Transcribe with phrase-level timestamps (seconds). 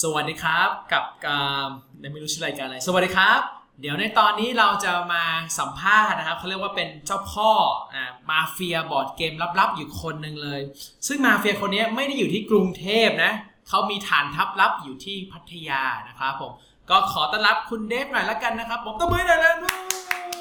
[0.00, 3.40] สวัสดีครับกับการไม่รู้ชื่อรายการอะไรสวัสดีครับ
[3.80, 5.24] เดี๋ยวในตอนนี้เราจะมา
[5.58, 7.50] สัมภาษณ์นะครับเขาเรียกว่าเป็นเจ้าพ่อ
[7.94, 10.60] อ่ามาเฟียบอร์ดเกมลับๆอยู่คนหนึ่งเลย
[11.06, 13.32] ซึ่งมาเฟียคนนี้ไม่ได้อยู่ที่กรุงเทพนะ
[13.68, 16.52] เขามีฐานทัพลับอยู่ที่พัทยานะครับผม
[16.90, 19.54] ก็ขอต้อนรับคุณเดฟหน่อยละกันนะครับ ผมตบมือหน่อยเลย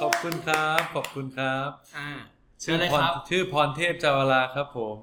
[0.02, 2.09] ขอบคุณครับขอบคุณครับอ่า
[2.61, 4.95] เชิญเลยครับพชื่อพรเทพจาวราครับผม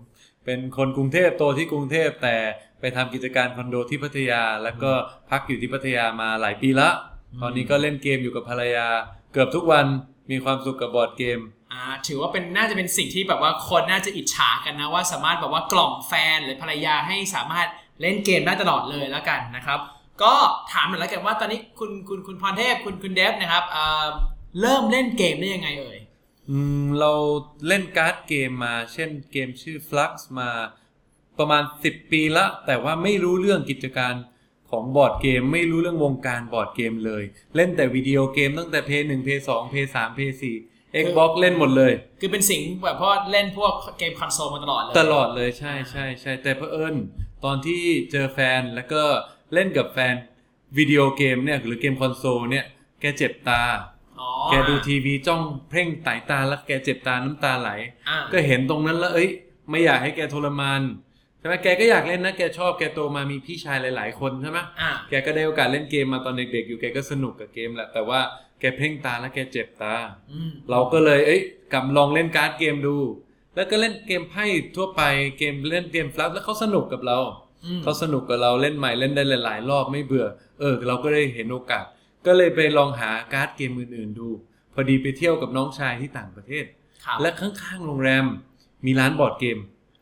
[0.45, 2.37] เป็นคนกรุงเทพโตที่กรุงเทพแต่
[2.81, 4.91] ไปทำกิจการคอนโดที่พัทยา แล้วก็
[5.31, 6.89] พักอยู่ที่พัทยามาหลายปีละ
[7.43, 8.87] ตอนนี้ก็เล่นเกมอยู่กับภรรยา
[9.33, 9.87] เกือบทุกวัน
[10.31, 11.39] มีความสุขกับบอร์ดเกม
[11.73, 17.69] อ่าถือว่าเป็นน่าจะเป็นสิ่งที่แบบว่าคนน่าจะอิจฉากันนะว่าสามารถแบบว่ากล่อมแฟนหรือภรรยาให้สามารถ
[18.01, 19.81] เล่นเกมได้ตลอดเลยแล้วกันนะครับ
[20.23, 20.35] ก็
[20.73, 24.07] ถามหน่อยแล้วกันว่าตอนนี้คุณคุณคุณพรเทพคุณคุณเดฟนะครับเอ่อ
[24.61, 25.99] เริ่มเล่นเกมได้ยังไงเอ่ย
[26.51, 27.13] อืมเรา
[27.69, 30.51] เล่นการ์ดเกมมา เช่นเกมชื่อ Fluxx มา
[31.39, 34.15] ประมาณ 10 ปีละ แต่ว่าไม่รู้เรื่องกิจการ
[34.71, 37.23] ของบอร์ดเกม ไม่รู้เรื่องวงการบอร์ดเกมเลย
[37.57, 40.21] เล่นแต่วิดีโอเกมตั้งแต่ p 1 p 2 p 3 p
[40.63, 46.95] 4 Xbox เล่นหมดเลย คือเป็นสิ่งแบบเพราะว่าเล่นพวกเกมคอนโซลมาตลอดเลย ตลอดเลยใช่ใช่ใช่แต่เผอิญ
[47.45, 49.03] ตอนที่เจอแฟนแล้วก็
[49.55, 50.15] เล่นกับแฟน
[50.79, 52.65] วิดีโอเกมเนี่ยหรือเกมคอนโซลเนี่ย
[53.01, 53.63] แกเจ็บตา
[54.21, 57.71] อ๋อแกดูทีวีจ้องเพ่งสายตาแล้วแกเจ็บตาน้ำตาไหล
[58.09, 59.31] อ่าก็เห็นตรงนั้นแล้วเอ้ย
[59.71, 60.81] ไม่อยากให้แกทรมาน
[61.39, 68.21] ใช่ไหมแกก็อยากเล่นนะ แกชอบแกโตมามีพี่ชายหลาย ๆ คนใช่ไหมอ่าแกก็ได้โอกาสเล่นเกมมาตอนเด็ก ๆ อยู่แกก็สนุกกับเกมแหละ แต่ว่า
[68.61, 69.95] แกเพ่งตาแล้วแกเจ็บตา
[70.33, 71.41] อืมเราก็เลยเอ้ย
[71.73, 72.97] กลับลองเล่นการ์ดเกมดู
[73.55, 74.45] แล้วก็เล่นเกมไพ่
[74.77, 75.03] ทั่วไป
[75.39, 77.19] เกมเล่นเกมฟลัชแล้วเขาสนุกกับเรา
[77.67, 80.27] อืมเขาสนุกกับเราเล่นใหม่เล่นได้หลาย ๆ รอบไม่เบื่อ
[80.61, 81.85] เออ เราก็ได้เห็นโอกาส
[82.27, 84.29] ก็เลยไปลองหาการ์ดเกมอื่น ๆ ดู
[84.75, 86.65] พอดีไปเที่ยวกับน้องชายที่ต่างประเทศ
[87.05, 88.25] ครับและข้าง ๆ โรงแรม
[88.87, 89.59] มีร้านบอร์ดเกม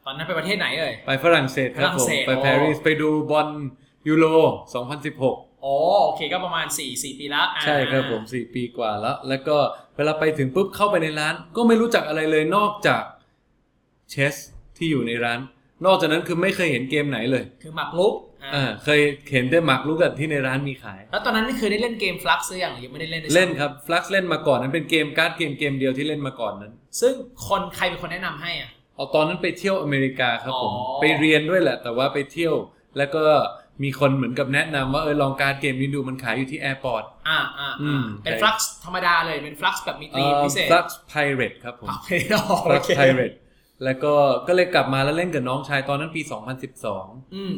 [0.07, 3.49] ตอนนั้นไปประเทศไหนเอ่ย ไปฝรั่งเศสครับฝรั่งมเศสไปโอ้ปารีสไปดูบอล
[4.09, 4.27] ยูโร
[4.95, 9.57] 2016อ๋อโอเคก็ประมาณ 4 4 ปีละอ่าใช่ครับผม 4 ปีกว่าแล้ว แล้วก็
[9.97, 13.03] เวลาไปถึงปุ๊บเข้าไปในร้าน ก็ไม่รู้จักอะไรเลยนอกจาก
[14.10, 14.34] chess
[14.77, 15.41] ที่อยู่ในร้าน
[15.87, 19.00] นอกจากนั้นคือไม่เคยเห็นเกมไหนเลย คือหมากรุกอ่าอ่าเคย
[19.33, 27.15] เห็นแต่หมากรุกอะที่ในร้านมีขาย แล้วตอนนั้นนี่คือได้เล่นเกม Fluxx หรือยังหรือยังไม่ได้เล่นด้วยซ้ำเล่นครับ Fluxx เล่นมาก่อนนั้นเป็นเกมการ์ดเกมเกมเดียวที่เล่นมาก่อนนั้น ซึ่ง
[27.49, 32.55] คนใครเป็นคนแนะนำให้อะ เอาตอนนั้นไปเที่ยวอเมริกาครับผม อ๋อ ไปเรียนด้วยแหละ แต่ว่าไปเที่ยว
[32.99, 33.25] แล้วก็
[33.83, 43.32] มีคนเหมือนกับแนะนำว่าเออลองการ์ดเกมนี้ดูมันขายอยู่ที่ airport อ่าอ่าอืม เป็น Fluxxธรรมดาเลยเป็น Fluxx แบบมีธีมพิเศษ Fluxx Pirate ครับผมโอเคโอเค Fluxx Pirate
[43.84, 44.14] แล้วก็
[44.48, 46.22] ก็เลยกลับมาแล้วเล่นกับน้องชายตอนนั้นปี
[46.78, 47.54] 2012อืม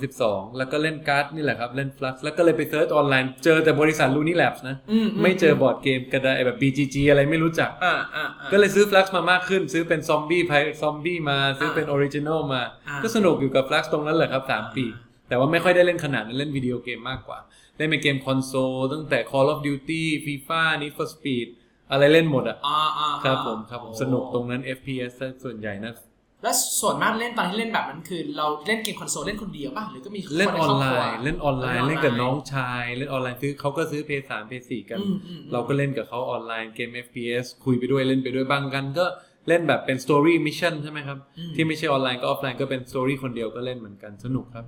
[0.00, 8.48] 2012 แล้วก็เล่นการ์ดนี่แหละครับ เล่น Fluxx แล้วก็เลยไป search ออนไลน์ เจอแต่บริษัท Looney Labs นะ อืมไม่เจอบอร์ดเกมอะไรแบบ BGG อะไรไม่รู้จัก อ่าอ่าอ่า
[8.52, 10.52] ก็เลยซื้อ Fluxx มามากขึ้น ซื้อเป็น Zombie ไพ
[10.82, 14.84] Zombie มาซื้อเป็น original มา อ่า ก็สนุกอยู่กับ Fluxx ตรงนั้นแหละครับ 3 ปี
[15.28, 17.38] แต่ว่าไม่ค่อยได้เล่นขนาดนั้นเล่นวิดีโอเกมมากกว่า
[17.76, 21.46] เล่นเป็นเกมคอนโซลตั้งแต่ Call of Duty FIFA Need for Speed
[21.92, 25.92] อะไรเล่นหมดอะอ่าอ่าครับผมครับผมโอ้สนุกตรงนั้น FPS ซะส่วนใหญ่นะ
[26.42, 39.06] แล้วส่วนมากเล่นตอนที่เล่นแบบนั้นคือ เราเล่นเกมคอนโซลเล่นคนเดียวป่ะหรือก็มีเล่นคออนใครบไลครัวน์เล่นออนไลน์เล่นออนไลน์เล่นกับน้องชายเล่นออนไลน์ซื้อเขาก็ซื้อ PS 3 PS 4กันอืมอืมอืมเราก็เล่นกับเขาออนไลน์เกม FPS คุยไปด้วยเล่นไปด้วยบางกัน ก็
[39.48, 44.64] เล่นแบบเป็น Story Mission ใช่ไหมครับอืมที่ไม่ใช่ออนไลน์ก็ออฟไลน์ก็เป็น Story คนเดียวก็เล่นเหมือนกันสนุกครับ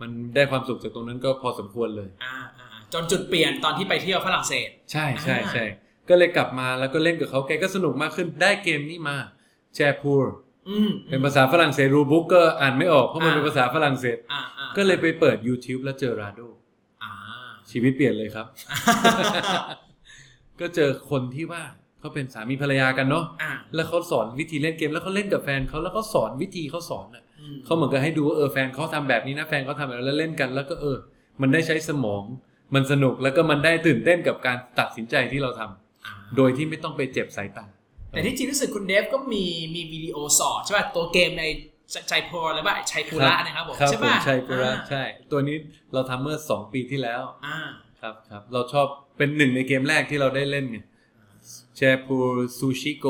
[0.00, 5.64] มันได้ความสุขจากตรงนั้นก็พอสมควรเลยอ่าอ่าจนจุดเปลี่ยนตอนที่ไปเที่ยวฝรั่งเศส ใช่ใช่อ่าใช่
[6.08, 9.16] ก็เลยกลับมาแล้วก็เล่นกับเขาแกก็สนุกมากขึ้นได้เกมนี้มา
[9.74, 10.34] แชพูร์
[10.68, 16.40] อืมเป็นภาษาฝรั่งเศสรูบุ๊กก็อ่านไม่ออกเพราะมันอ่าเป็นภาษาฝรั่งเศสอ่าอ่าก็เลยไปเปิด YouTube แล้วเจอราโด
[17.02, 17.12] อ่า
[17.70, 18.46] ชีวิตเปลี่ยนเลยครับ
[20.60, 21.62] ก็เจอคนที่ว่า
[22.00, 30.96] เขาเป็นสามีภรรยากันเนาะอ่าแล้วเขาสอนวิธีเล่นเกม แล้วเขาเล่นกับแฟนเขาแล้วเขาสอนวิธีเขาสอนอะอืมเขาเหมือนกับให้ดูว่าเออแฟนเขาทำแบบนี้นะแฟนเขาทำแบบนั้นแล้วเล่นกัน แล้วก็เออ
[31.40, 32.24] มันได้ใช้สมอง
[32.74, 35.74] มันสนุกแล้วก็มันได้ตื่นเต้นกับการตัดสินใจที่เราทำอ่า
[36.36, 37.66] โดยที่ไม่ต้องไปเจ็บสายตา
[38.10, 39.44] แต่ที่จริงรู้สึกคุณเดฟก็มี
[39.74, 41.44] มีวิดีโอสอนใช่ป่ะตัวเกมใน
[42.08, 45.02] ใจโพลหรือว่าชัยพูระนะครับผมครับใช่ผมป่ะใช่ปุระอ่าใช่
[45.32, 45.56] ตัวนี้
[45.92, 47.58] เราทำเมื่อ 2 ปีที่แล้วอ่า
[48.00, 48.86] ครับครับเราชอบ
[49.16, 50.78] เป็นหนึ่งในเกมแรกที่เราได้เล่นไง
[51.76, 52.16] แชพู
[52.58, 53.06] ซูชิโก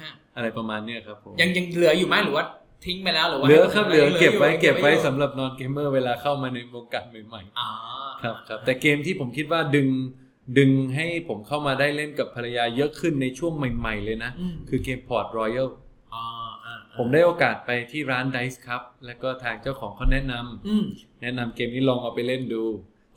[0.00, 2.44] ฮะอะไรประมาณเนี้ยครับผมยังยังเหลืออยู่ไหมหรือว่า
[2.86, 9.88] ทิ้งไปแล้วหรือว่าเหลือครับเหลือเก็บไว้อยู่เก็บไว้อยู่สำหรับ non-gamer เวลาเข้ามาในวงการใหม่อ่าๆครับครับแต่เกมที่ผมคิดว่าดึง
[10.58, 15.68] ดึงให้ผมเข้ามาได้เล่นกับภรรยาเยอะขึ้นในช่วงใหม่ ๆ เลยนะอืมคือเกม Port Royal
[16.14, 16.24] อ่า
[16.64, 20.84] อ่าผมได้โอกาสไปที่ร้าน Dice ครับ แล้วก็ทางเจ้าของเขาแนะนำอืม
[21.22, 22.62] แนะนำเกมนี้ลองเอาไปเล่นดู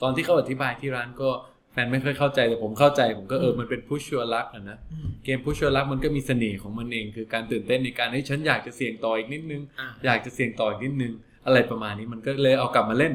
[0.01, 1.29] ตอนที่เขาอธิบายที่ร้านก็
[1.73, 11.13] แฟนไม่ค่อยเข้าใจแต่ผมเข้าใจผมก็เออมันเป็น push your luck อะนะอืมเกม push your luck มันก็มีเสน่ห์ของมันเอง คือการตื่นเต้นในการให้ฉันอยากจะเสี่ยงต่ออีกนิดนึงอ่าอยากจะเสี่ยงต่ออีกนิดนึง
[11.45, 13.13] อะไรประมาณนี้มันก็เลยเอากลับมาเล่น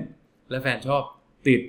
[0.51, 1.03] และแฟนชอบ
[1.49, 1.61] ติด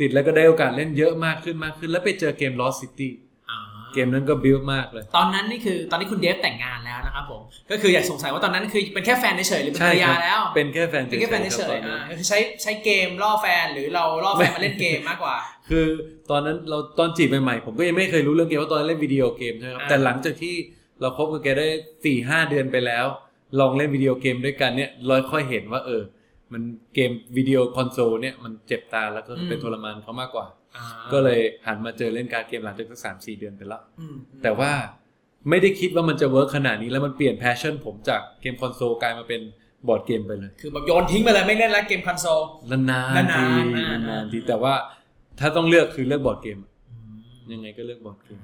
[0.00, 3.10] ติดแล้วก็ได้โอกาสเล่นเยอะมากขึ้นมากขึ้น แล้วไปเจอเกม Lost City
[3.50, 3.58] อ่า
[3.94, 15.36] เกมนั้นก็บิลมากเลย ตอนนั้นนี่คือตอนนี้คุณเดฟแต่งงานแล้วนะครับผมก็คืออยากสงสัยว่าตอนนั้นคือเป็นแค่แฟนเฉยๆหรือเป็นภรรยาแล้วเป็นแค่แฟนเป็นแค่แฟนๆเฉครับยตอนๆนั้นอ่าก็คือใช้ใช้เกมล่อแฟนหรือเราล่อแฟนมาเล่นเกมมากกว่า
[15.68, 15.86] คือ
[16.30, 20.54] ตอนนั้นเราตอนจีบใหม่ๆผมก็ยังไม่เคยรู้เรื่องเกมว่าตอนนั้นเล่นวิดีโอเกมใช่ไหมครับอ่าแต่หลังจากที่
[21.00, 21.68] เราคบกับแกได้
[22.04, 23.04] สี่ห้าเดือนไปแล้ว
[23.60, 26.02] ลองเล่นวิดีโอเกมด้วยกันเนี่ยเราค่อยเห็นว่าเออ
[26.54, 26.62] มัน
[26.94, 30.46] เกมวิดีโอคอนโซลเนี่ยมันเจ็บตาแล้วก็เป็นทรมานเขามากกว่า
[30.76, 34.72] อ่าก็เลยหันมาเจอเล่นการ์ดเกมหลังจากสักสามสี่เดือนไปแล้วอืมแต่ว่า
[35.50, 39.40] ไม่ได้คิดว่ามันจะ work ขนาดนี้แล้วมันเปลี่ยน passion ผมจากเกมคอนโซลกลายมาเป็น
[39.88, 42.40] บอร์ดเกมไปเลย คือแบบโยนทิ้งไปเลยไม่เล่นแล้วเกมคอนโซล
[42.70, 43.44] นานๆที
[43.76, 44.74] นานๆนานๆทีแต่ว่า
[45.40, 46.58] ถ้าต้องเลือกคือเลือกบอร์ดเกม
[47.52, 48.40] ยังไงก็เลือกบอร์ดเกม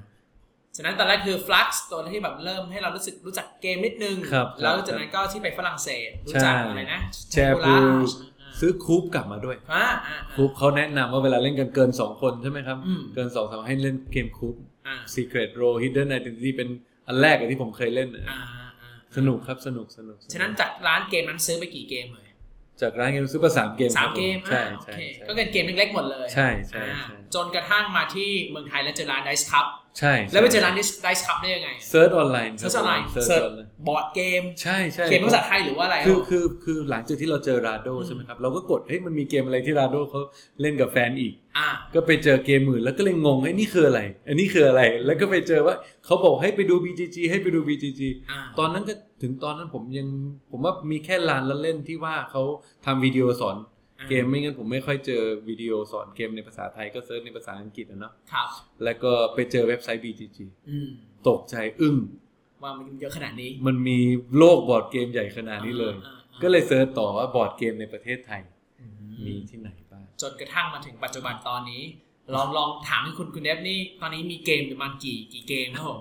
[0.76, 7.00] ฉะนั้นตอนแรกคือ Flux ตัวที่แบบเริ่มให้เรารู้สึกรู้จักเกมนิดนึงครับแล้วครับจากนั้นก็ที่ไปฝรั่งเศสรู้จักใช่อะไรนะ
[7.32, 8.12] แชร์พู Courage
[8.60, 14.56] ซื้อคูปกลับมาด้วยอ่าอ่าคูปเขาแนะนำว่าเวลาเล่นกันเกิน 2 คนใช่ไหมครับอืมเกิน2องสามให้เล่นเกมคูป
[14.86, 16.68] อ่า Secret Row Hidden Identity เป็น
[17.08, 18.40] อันแรกอะที่ผมเคยเล่นอะอ่า
[18.82, 22.28] อ่าสนุกครับสนุกสนุก ฉะนั้นจากร้านเกมนั้นซื้อไปกี่เกมเลย
[22.80, 29.66] จากร้านเกมซื้อมาสามเกมสามครับเกมใช่อ่าโอใช่เคใช่ก็เป็นเกมเล็กๆหมดเลย ใช่ใช่อ่าใช่จนกระทั่งมาที่เมืองไทยแล้วเจอร้าน Dice Cup
[29.98, 39.74] ใช่แล้วไปเจอร้าน Dice Dice Cup ได้ยังไง search ออนไลน์ search ออนไลน์ search search ออนไลน์บอร์ดเกมใช่ใช่เกมภาษาไทยหรือว่าอะไรคือคือคือหลังจากที่เราเจอ Rahdo ใช่ไหมครับ เราก็กดเฮ้ยมันมีเกมอะไรที่
[39.78, 40.20] Rahdo เขา
[40.60, 48.00] เล่นกับแฟนอีกอ่าก็ไปเจอเกมอื่นแล้วก็เลยงงไอ้ยนี่คืออะไร อันนี้คืออะไรแล้วก็ไปเจอว่าเขาบอกให้ไปดู BGG ให้ไปดู BGG
[48.30, 50.08] อ่าตอนนั้นก็ถึงตอนนั้นผมยัง
[50.50, 52.42] ผมว่ามีแค่ลานละเล่นที่ว่าเขา
[52.86, 53.56] ทำวิดีโอสอน
[54.08, 58.48] เกมไม่งั้นผมไม่ค่อยเจอวิดีโอสอนเกมในภาษาไทยก็ search ในภาษาอังกฤษนะเนาะครับ
[58.84, 60.38] แล้วก็ไปเจอเว็บไซต์ BGG
[60.70, 60.88] อืม
[61.28, 61.96] ตกใจอึ้ง
[62.62, 63.98] ว่ามันเยอะขนาดนี้ มันมี
[64.38, 68.42] โลกบอร์ดเกมใหญ่ขนาดนี้เลยอ่าอ่าก็เลย search ต่อว่าบอร์ดเกมในประเทศไทย
[68.80, 68.86] อื
[69.26, 71.82] มมีที่ไหนบ้าง จนกระทั่งมาถึงปัจจุบันตอนนี้
[72.34, 76.00] ลองลองถามให้คุณคุณเดฟนี่ ตอนนี้มีเกมประมาณกี่กี่เกมครับผม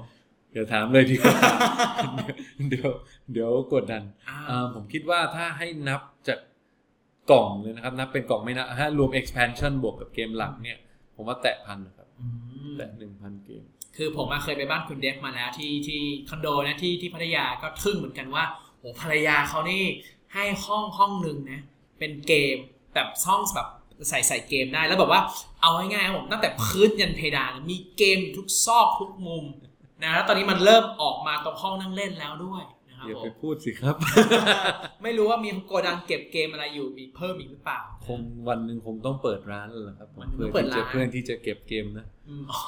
[0.52, 1.36] เดี๋ยวถามเลยดีกว่า
[2.70, 2.90] เดี๋ยว
[3.32, 6.40] เดี๋ยวกดดันอ่าอ่าผมคิดว่าถ้าให้นับจาก
[7.32, 10.78] กล่องเลยนะครับนับเป็นกล่องไม่นับถ้ารวม expansion บวกกับเกมหลักเนี่ย
[11.16, 12.26] ผมว่าแตะพันนะครับอื
[12.72, 13.64] มแตะหนึ่งพันเกม
[13.98, 18.44] คือผมมาเคยไปบ้านคุณเดฟมาแล้วที่ที่คอนโดนะที่ที่พัทยาก็ทึ่งเหมือนกันว่า
[18.80, 19.84] โอ้ภรรยาเขานี่
[20.34, 21.62] ให้ห้องห้องหนึ่งนะ
[22.00, 22.56] เป็นเกม
[22.94, 23.68] แบบห้องแบบ
[24.10, 25.22] ใส่ใส่เกมได้แล้วแบบว่า
[25.62, 29.44] เอาง่ายๆครับผมตั้งแต่พื้นยันเพดานมีเกมอยู่ทุกซอกทุกมุม
[30.02, 32.64] นะแล้วตอนนี้มันเริ่มออกมาตรงห้องนั่งเล่นแล้วด้วย
[33.00, 33.96] นะครับอย่าผไปมพูดสิครับ
[35.04, 38.20] ไม่รู้ว่ามีโกดังเก็บเกมอะไรอยู่อีกเพิ่มอีกหรือเปล่า คง
[38.50, 42.60] วันหนึ่งคงต้องเปิดร้านแล้วล่ะครับผมวันหนึ่งเพื่อต้องเปิดที่จะร้านเพื่อนที่จะเก็บเกมนะอืมอ๋อ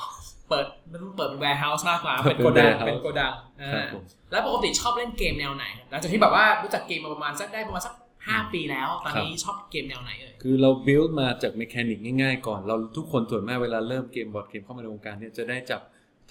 [0.49, 3.33] เปิดมันต้องเปิดเป็น warehouse มากกว่าเปิเป็ดนเป็นโกดัง warehouse เป็นโกดัง
[3.73, 7.93] ครับอ่าผมแล้วปกติชอบเล่นเกมแนวไหนครับหลังจากที่แบบว่ารู้จักเกมมาประมาณสักได้ประมาณสัก
[8.27, 15.81] ห้าปีแล้ว ตอนนี้ชอบเกมแนวไหนเอ่ย คือเรา build มาจากเมคานิกง่ายๆ ก่อน เราทุกคนส่วนมากเวลาเริ่มเกมบอร์ดเกมเข้ามาในวงการเนี่ยจะได้จับ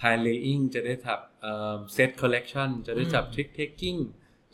[0.01, 4.01] tile laying จะได้จับเอ่อ set collection จะได้จับ trick taking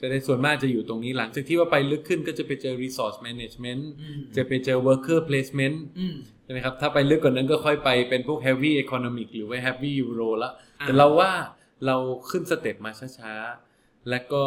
[0.01, 10.51] จะได้ส่วนมากจะอยู่ตรงนี้หลังจากที่ว่าไปลึกขึ้นก็จะไปเจอ resource management อืมจะไปเจอ worker placement อืมใช่ไหมครับ ถ้าไปลึกกว่านั้นก็ค่อยไปเป็นพวก heavy economic หรือว่า heavy euro ละ
[10.81, 11.33] อ่าแต่เราว่า
[11.87, 11.97] เรา
[12.31, 14.45] ขึ้นสเต็ปมาช้าๆ แล้วก็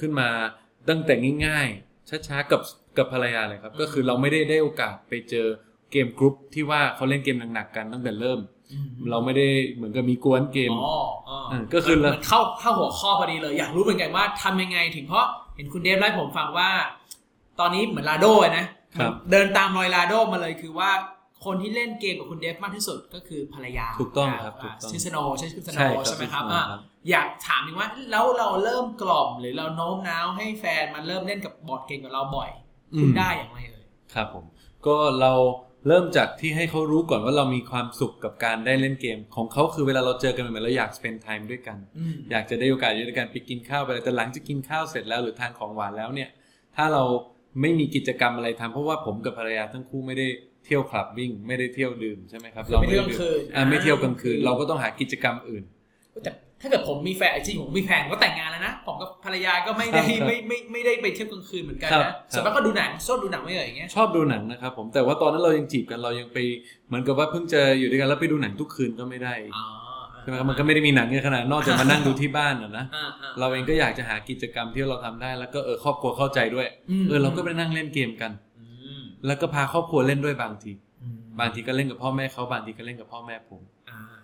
[0.00, 0.28] ขึ้นมา
[0.88, 1.14] ตั้งแต่
[1.46, 2.60] ง่ายๆ ช้าๆ กับ
[2.98, 5.46] กับภรรยาเลยครับ ก็คือเราไม่ได้ได้โอกาสไปเจอ
[5.92, 8.61] game group ที่ว่าเขาเล่นเกมหนักๆกันตั้งแต่เริ่มอืม
[9.10, 10.98] เราไม่ได้เหมือนกับมีก๊วนเกมอ๋อ
[11.28, 15.26] อ๋ออ่าก็คือเหมือนเข้าเข้าหัวข้อพอดีเลย อยากรู้เหมือนกันว่าทำยังไงถึงเพราะ
[15.56, 16.70] เห็นคุณเดฟเล่าให้ผมฟังว่า
[17.60, 18.66] ตอนนี้เหมือน Rahdo อะนะ
[18.98, 20.90] ครับเดินตามรอย Rahdo มาเลยคือว่า
[21.44, 32.50] คนที่เล่นเกมกับคุณเดฟมากที่สุดก็คือภรรยาถูกต้องครับถูกต้องชื่อ Snow ใช่ชื่อสโนใช่ครับใช่ไหมครับชื่อ Snow อะครับอยากถามอีกว่าแล้วเราเริ่มกล่อมหรือเราโน้มน้าวให้แฟนมันเริ่มเล่นกับบอร์ดเกมกับเราบ่อย
[33.00, 34.44] คุณได้อย่างไรเอ่ยครับผม
[34.86, 35.32] ก็เรา
[35.88, 46.28] เริ่มจากที่ให้เขารู้ก่อนว่าเรามีความสุขกับการได้เล่นเกม ของเขาคือเวลาเราเจอกันใหม่ๆเราอยาก spend time ด้วยกันอืมอยากจะได้โอกาสอยู่ด้วยกันไปกินข้าวไปอะไรแต่หลังจากกินข้าวเสร็จแล้วหรือทานของหวานแล้วเนี่ย
[46.76, 47.02] ถ้าเรา
[47.60, 50.26] ไม่มีกิจกรรมอะไรทำเพราะว่าผมกับภรรยาทั้งคู่ไม่ได้
[50.66, 55.64] เที่ยวคลับวิ่งไม่ได้เที่ยวดื่มใช่ไหมครับคือไม่เที่ยวกลางคืนอ่าไม่เที่ยวกลางคืนอ่าเราก็ต้องหากิจกรรมอื่น
[56.22, 56.30] แต่
[56.62, 66.38] ถ้าเกิดผมมีแฟนจริงๆผมมีแฟนก็แต่งงานแล้วนะผมกับภรรยาก็ไม่ได้ครับไม่ไม่ไม่ได้ไปเที่ยวกลางคืนเหมือนกันครับนะครับส่วนมากก็ดูหนังชอบดูหนังไม่เอ่ยอย่างเงี้ยชอบดูหนังนะครับผมแต่ว่าตอนนั้นเรายังจีบกันเรายังไป
[66.88, 69.64] เหมือนกับว่าเพิ่งจะอยู่ด้วยกันแล้วไปดูหนังทุกคืนก็ไม่ได้อ๋อ
[70.22, 76.66] ใช่ไหมครับมันก็ไม่ได้มีหนังเยอะขนาดนอกจากมานั่งดูที่บ้านอะนะอ่าอ่เราเองก็อยากจะหากิจกรรมที่เราทำได้แล้วก็เออครอบครัวเข้าใจด้วย
[77.02, 78.66] มเออเราก็ไปนั่งเล่นเกมกันอื
[79.00, 83.60] มแล้วก็พาครอบครัวเล่นด้วยบางทีอืมบางทีก็เล่นกับพ่อแม่เขาบางทีก็เล่นกับพ่อแม่ผม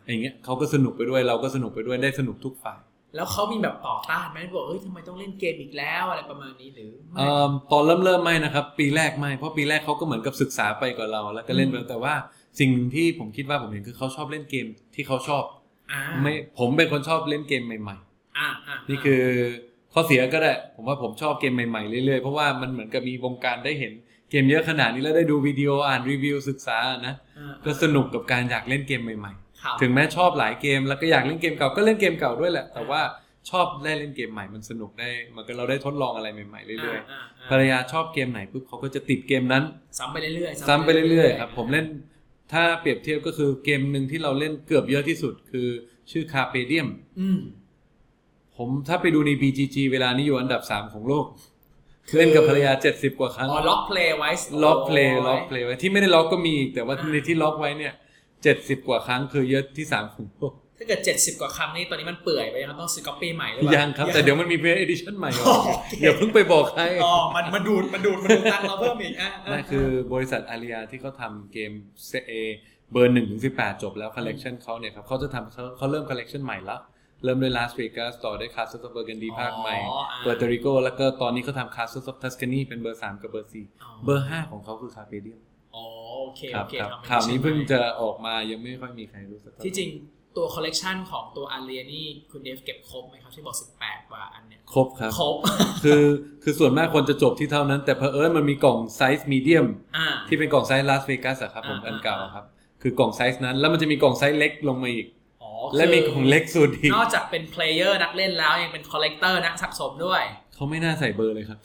[0.08, 2.80] อ่าอย่างเงี้ยเขาก็สนุกไปด้วยเราก็สนุกไปด้วยได้สนุกทุกฝ่าย
[3.16, 12.14] แล้วเขามีแบบต่อต้านไหมบอกเอ้ยทำไมต้องเล่นเกมอีกแล้วอะไรประมาณนี้หรือไม่เอิ่มตอนเริ่มเริ่มไม่นะครับ ปีแรกไม่เพราะปีแรกเขาก็เหมือนกับศึกษาไปกว่าเรา แล้วก็เล่นไปอืมแต่ว่า
[12.58, 15.42] สิ่งหนึ่งที่ผมคิดว่าผมเห็นคือเขาชอบเล่นเกมที่เขาชอบ
[15.92, 17.96] อ่าไม่ผมเป็นคนชอบเล่นเกมใหม่
[18.38, 19.22] อ่าอ่าๆนี่คือ
[19.92, 23.92] ข้อเสียก็ได้ ผมว่าผมชอบเกมใหม่ๆเรื่อยๆ เพราะว่ามันเหมือนกับมีวงการได้เห็น
[24.30, 29.47] เกมเยอะขนาดนี้แล้วได้ดูวิดีโออ่านรีวิวศึกษานะอ่าก็สนุกกับการอยากเล่นเกมใหม่ครับๆ
[29.80, 33.00] ถึงแม้ชอบหลายเกม แล้วก็อยากเล่นเกมเก่าก็เล่นเกมเก่าด้วยแหละ แต่ว่า
[33.50, 39.64] ชอบได้เล่นเกมใหม่มันสนุกได้ มันก็เราได้ทดลองอะไรใหม่ๆเรื่อยๆาาภรรยาชอบเกมไหนปุ๊บเขาก็จะติดเกมนั้น
[39.98, 41.86] ซ้ำไปเรื่อยๆซ้ำไปเรื่อยๆครับผมเล่น
[42.52, 45.68] ถ้าเปรียบเทียบก็คือเกมหนึ่งที่เราเล่นเกือบเยอะที่สุด คือ
[46.10, 46.88] ชื่อคาเ e เดียม
[47.20, 47.38] อืม
[48.56, 51.26] ผมถ้าไปดูใน BGG เวลานี้อยู่อันดับ 3 ของโลก
[52.08, 54.30] คือเล่นกับภรรยา 70 กว่าครั้ง อ๋อ log play ไว้
[54.64, 57.94] log play log play ไว้ ที่ไม่ได้ log ก็มีอีกแต่ว่าอ่าในที่ log ไว้เนี่ย
[58.46, 71.72] 70กว่าครั้งคือเยอะที่3ของโลกถ้าเกิด70กว่าครั้งนี่ตอนนี้มันเปื่อยไปยังต้องซื้อก๊อปปี้ใหม่หรือเปล่ายังครับ แต่เดี๋ยวมันมี play edition ใหม่ออกอ๋อโอเคอย่าเพิ่งไปบอกใครอ๋อมันมันดูดมันดูดมันดูดตังค์เราเพิ่มอีกอะะนั่นคือบริษัท Alea ที่เขาทำเกม
[72.28, 72.32] เอ
[72.92, 76.76] เบอร์หนึ่งถึงสิบแปดจบแล้วคอลเลกชันเขาเนี่ยครับเขาจะทำเขาเขาเริ่มคอลเลกชันใหม่ละ
[77.24, 85.47] เริ่มด้วย Las Vegas ต่อด้วย Castle Burgundy ภาคใหม่อ๋ออ่า Puerto Rico แล้วก็ตอนนี้เขาทำ Castle Tuscany เป็นเบอร์สามกับเบอร์สี่อ๋อเบอร์ห้าของเขาคือคาเ e เดียมอ๋อ
[86.18, 89.90] โอเคครับโอเคครับทำให้ข่าวนี้ใช่ไหมเพิ่งจะออกมายังไม่ค่อยมีใครรู้สักเท่าไหร่ที่จริง
[90.36, 95.36] ตัวคอลเลกชันของตัว Alea นี่คุณเดฟเก็บครบไหมครับที่บอก 18กว่าอันเนี่ย ครบครับ ครบ
[95.84, 96.04] คือ
[96.42, 102.44] คือส่วนมากคนจะจบที่เท่านั้น แต่เผอิญมันมีกล่อง size medium อ่าที่เป็นกล่อง size Las Vegas อะครับผมอ่าอันเก่าอะครับ
[102.82, 105.06] คือกล่องไซส์นั้น แล้วมันจะมีกล่องไซส์เล็กลงมาอีก
[105.42, 110.22] อ๋อและมีกล่องเล็กสุดอีกนอกจากเป็น player นักเล่นแล้วยังเป็น collector นักสะสมด้วย
[110.54, 111.58] เขาไม่น่าใส่เบอร์เลยครับ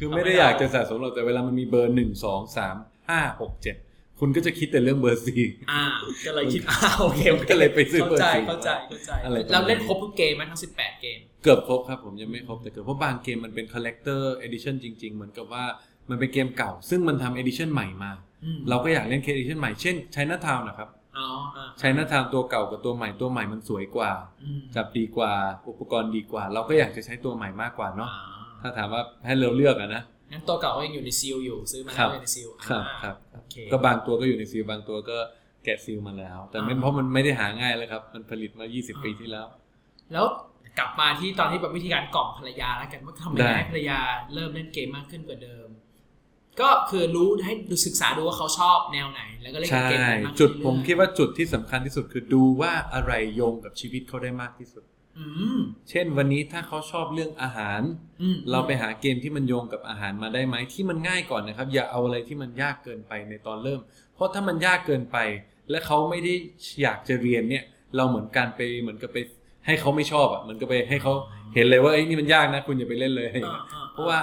[0.00, 2.76] คือไม่ได้อยากจะสะสมหรอกแต่เวลามันมีเบอร์หนึ่งสองสาม
[3.08, 3.76] ห้าหกเจ็ด
[4.20, 5.82] คุณก็จะคิดแต่เรื่องเบอร์สี่อ่า
[6.26, 15.64] ก็เลยคิดอ่าโอเคโอเคก็เลยไปซื้อเข้าใจเบอร์สี่เข้าใจเข้าใจอะไรประมาณเราเล่นครบทุกเกมไหมทั้ง18เกม เกือบครบครับผมยังไม่ครบแต่เกือบเพราะบางเกมมันเป็น collector edition จริง ๆ เหมือนกับว่า
[16.10, 18.12] มันเป็นเกมเก่า ซึ่งมันทำ edition ใหม่มา
[18.44, 20.88] อืมเราก็อยากเล่น edition ใหม่เช่น China Town นะครับ
[21.18, 21.26] อ๋อ
[21.56, 25.32] อ่า China Town ตัวเก่ากับตัวใหม่ตัวใหม่มันสวยกว่าอืมจับดีกว่า
[25.70, 30.02] อุปกรณ์ดีกว่า เราก็อยากจะใช้ตัวใหม่มากกว่าเนาะอ่า ถ้าถามว่าให้เราเลือกอะนะ
[30.32, 35.16] งั้นตัวเก่าก็ยังอยู่ในซีลอยู่ซื้อมาครัแล้วบอยู่ในซีลครับอ่าครับโอเคก็บางตัวก็อยู่ในซีลบางตัวก็
[35.64, 39.46] แกะซีลมาแล้ว แต่ไม่อ่าเพราะมันไม่ได้หาง่ายเลยครับ มันผลิตมา 20 ปีที่แล้ว
[40.12, 40.26] แล้ว
[40.78, 43.98] กลับมาที่ตอนที่แบบวิธีการกล่อมภรรยาแล้วกันว่าทำไมได้ให้ภรรยา
[44.34, 45.68] เริ่มเล่นเกมมากขึ้นกว่าเดิม
[46.60, 54.99] ก็คือรู้ให้ดูศึกษาดูว่าเขาชอบแนวไหน แล้วก็เล่นใช่เกมนั้นมากขึ้นจุดผมเรื่อยๆคิดว่าจุดที่สำคัญที่สุดคือดูว่าอะไรโยงกับชีวิตเขาได้มากที่สุดอืม
[55.90, 57.80] เช่นวันนี้ถ้าเขาชอบเรื่องอาหาร
[58.22, 63.80] อืมเราไปหาเกมที่มันโยงกับอาหารมาได้ไหมที่มันง่ายก่อนนะครับ อย่าเอาอะไรที่มันยากเกินไปในตอนเริ่ม
[64.14, 65.18] เพราะถ้ามันยากเกินไป
[65.70, 66.34] และเขาไม่ได้
[66.82, 67.64] อยากจะเรียนเนี่ย
[67.96, 69.18] เราเหมือนการไปเหมือนกับไป
[69.66, 71.12] ให้เขาไม่ชอบอะเหมือนกับไปให้เขา
[71.54, 74.18] เห็นเลยว่าไอ้ยนี่มันยากนะคุณอย่าไปเล่นเลยอ่าอ่เพราะว่า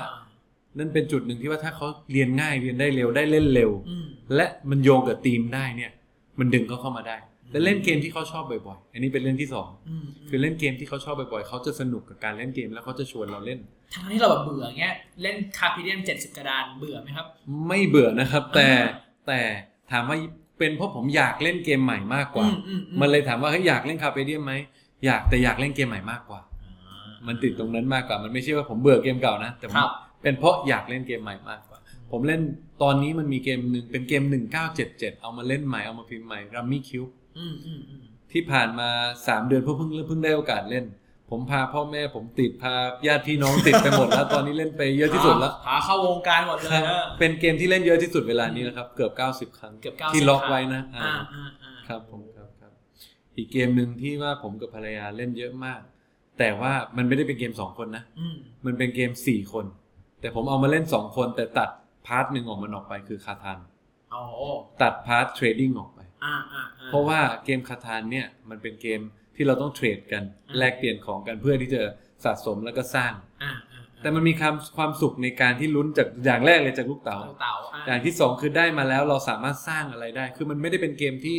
[0.77, 5.91] นั่นเป็นจุดหนึ่งที่ว่าถ้าเขาเรียนง่ายเรียนได้เร็วได้เล่นเร็วอืมและมันโยงกับธีมได้เนี่ย
[6.39, 7.17] มันดึงเขาเข้ามาได้
[7.51, 13.59] และเล่นเกมที่เขาชอบบ่อยๆ อันนี้เป็นเรื่องที่สองอืมคือเล่นเกมที่เขาชอบบ่อยๆ เขาจะสนุกกับการเล่นเกมแล้วเขาจะชวนเราเล่น
[13.93, 17.25] ทั้งที่เราแบบเบื่อเงี้ย เล่นคาร์พิเดียมเจ็ดสิบกระดานเบื่อไหมครับ
[17.67, 18.85] ไม่เบื่อนะครับ แต่อ่า
[19.27, 19.39] แต่
[19.91, 20.17] ถามว่า
[20.59, 24.53] เป็นเพราะผมอยากเล่นเกมใหม่มากกว่าอือือืมันเลยถามว่าเฮ้ยอยากเล่นคาเฟ่เดียมไหม
[25.05, 26.41] อยากแต่อยากเล่นเกมใหม่มากกว่า
[27.27, 31.79] มันติดตรงนั้นมากกว่า มันไม่ใช่ว่าผมเบื่อเกมเก่านะ แต่ผมครับเป็นเพราะอยากเล่นเกมใหม่มากกว่า
[32.11, 32.41] ผมเล่น
[32.81, 34.23] ตอนนี้มันมีเกมหนึ่งเป็นเกม
[34.73, 37.03] 1977 เอามาเล่นใหม่เอามาพิมพ์ใหม่รัมมี่คิว
[37.37, 40.85] อืมอืมอืมที่ผ่านมา 3 เดือนเพิ่งเพิ่งเพิ่งได้โอกาสเล่น
[41.31, 42.73] ผมพาพ่อแม่ผมติดพา
[43.07, 49.11] ญาติพี่น้องติดไปหมดแล้ว ตอนนี้เล่นไปเยอะที่สุดแล้วพาเข้าวงการหมดเลยครับนะเป็นเกมที่เล่นเยอะที่สุดเวลานี้นะครับ เกือบ
[49.53, 52.71] 90 ครั้งเกือบ90ที่ log ครั้งไว้นะอ่าอ่าอ่าอ่าครับผมครับครับ
[53.35, 55.81] อีกเกมหนึ่งที่ว่าผมกับภรรยาเล่นเยอะมาก
[56.39, 59.65] แต่ว่ามันไม่ได้เป็นเกม2คนนะอืมมันเป็นเกม4คน
[60.21, 61.69] แต่ผมเอามาเล่น2คนแต่ตัด
[62.07, 63.57] part หนึ่งออกมันออกไปคือ Catan
[64.13, 64.23] อ๋อ
[64.81, 69.01] ตัด part trading ออกไปอ่าอ่าอ่เพราะว่าเกม Catan เนี่ยมันเป็นเกม
[69.35, 71.81] ที่เราต้อง trade กันอ่าแลกเปลี่ยนของกันเพื่อที่จะ
[72.25, 81.37] สะสมแล้วก็สร้างอ่าอ่าแต่มันมีความความสุขในการที่ลุ้นจากอย่างแรกเลยจากลูกเต๋าเต่าเต่าอ่าอย่างที่สองคือได้มาแล้วเราสามารถสร้างอะไรได้ คือมันไม่ได้เป็นเกมที่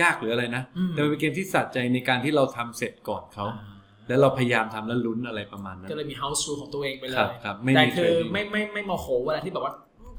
[0.00, 3.74] ยากหรืออะไรนะอืมแต่มันเป็นเกมที่สัใจในการที่เราทำเสร็จก่อนเขาอ่า
[4.08, 9.72] แล้วเราพยายามทำแล้วลุ้นอะไรประมาณนั้น ก็เลยมี house rule ของตัวเองไปเลครับยครับไม่แต่มีคือ trading ไม่ไม่ไม่โมโหเวลาที่แบบว่า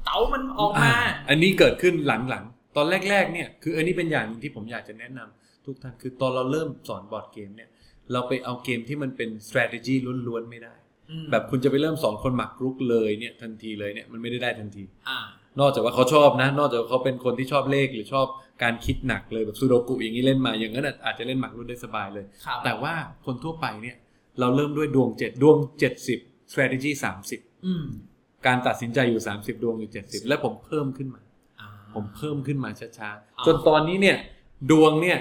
[0.04, 0.94] เต๋ามันออกอ่ามา
[1.28, 7.68] อันนี้เกิดขึ้นหลังๆ ตอนแรก ๆ เนี่ย คืออันนี้เป็นอย่างหนึงที่ผมอยากจะแนะนำทุกท่าน คือตอนเราเริ่มสอนบอร์ดเกมเนี่ย
[8.12, 9.94] เราไปเอาเกมที่มันเป็น strategy
[10.28, 10.74] ล้วนๆ ไม่ได้
[11.10, 15.18] อืมแบบคุณจะไปเริ่มสอนคนหมักรุกเลยเนี่ยทันทีเลยเนี่ยมันไม่ได้ได้ทันทีอ่า
[15.60, 18.26] นอกจากว่าเขาชอบนะ นอกจากว่าเขาเป็นคนที่ชอบเลขหรือชอบ
[18.62, 22.94] การคิดหนักเลยแบบซูโดกุอย่างนี้เล่นมาอย่างนั้นอะอาจจะเล่นหมากรุกได้สบายเลยครับแต่ว่า
[23.26, 23.96] คนทั่วไปเนี่ย
[24.40, 26.18] เราเริ่มด้วยดวงเจ็ดดวงเจ็ดสิบ
[26.52, 27.84] strategy สามสิบอืม
[28.46, 31.22] การตัดสินใจอยู่สามสิบดวงอยู่เจ็ดสิบและผมเพิ่มขึ้นมา
[31.60, 34.16] อ่าผมเพิ่มขึ้นมาช้าอ่าๆจนตอนนี้เนี่ย
[34.70, 35.18] ดวงเนี่ย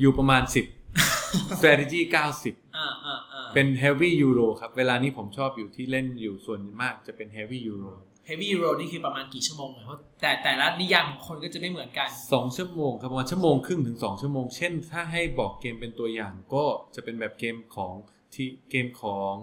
[0.00, 2.00] อยู่ประมาณ 10 strategy
[2.38, 7.92] 90อ่าอ่าอ่าเป็น heavy euro ครับ เวลานี้ผมชอบอยู่ที่เล่นอยู่ส่วนมากจะเป็น heavy euro
[8.28, 16.64] heavy euro นี่คือประมาณกี่ชั่วโมงอะเพราะแต่แต่ละนิยามของคนก็จะไม่เหมือนกันสองชั่วโมงครับประมาณชั่วโมงครึ่งถึงสองชั่วโมง เช่น ถ้าให้บอกเกมเป็นตัวอย่างก็
[16.94, 17.94] จะเป็นแบบเกมของ
[18.34, 19.34] ที่เกมของ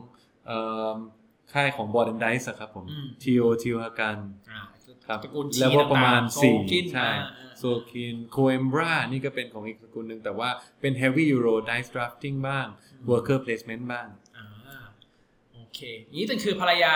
[0.48, 0.59] เอ่
[0.91, 0.95] อ
[1.53, 4.18] ค่ายของ b o r d and Dice อะครับผมอืม TO ทิวฮากัน
[4.50, 4.62] อ่า
[5.08, 10.50] ครับตระกูลแล้วก็ประมาณต่งๆโซสี่กินใช่อ่าอ่าโซคินโคเอมบรานี่ก็เป็นของอีกตระกูลหนึ่งแต่ว่า
[10.82, 12.68] เป็น heavy euro dice drafting บ้าง
[13.10, 14.48] worker placement บ้างอ่า
[15.53, 15.79] โอเค
[16.18, 16.94] นี้แต่คือภรรยา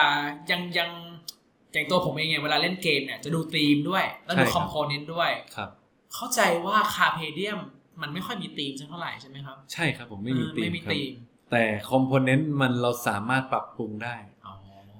[0.52, 0.90] ยังยัง
[1.74, 5.70] อย่างตัวผมเองเนี่ยเวลาเล่นเกมเนี่ยจะดูธีมด้วย แล้วดูใช่ครับ component ด้วยครับ
[6.16, 7.60] เข้าใจว่า Carpe Diem
[8.02, 11.14] มันไม่ค่อยมีธีมสักเท่าไหร่ใช่ไหมครับ ใช่ครับผมไม่มีเออตีไม่มมีครับธีม
[11.52, 14.33] แต่ component มันเราสามารถปรับปรุงได้อ๋อ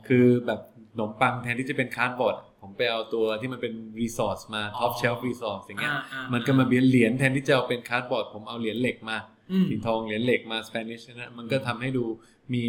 [0.08, 0.60] คือแบบ
[0.94, 9.18] ขนมปังแทนที่จะเป็น cardboard ผมไปเอาตัวที่มันเป็น resource มาอ๋อ Top Shelf resource อย่างเงี้ยอ่าอ่มันก็มาเปลี่ยนเหรียญแทนที่จะเอาเป็น cardboard ผมเอาเหรียญเหล็กมา
[9.52, 12.06] อืมสีทองเหรียญเหล็กมาสเปนิชนะมันก็ทำให้ดู
[12.54, 12.66] มี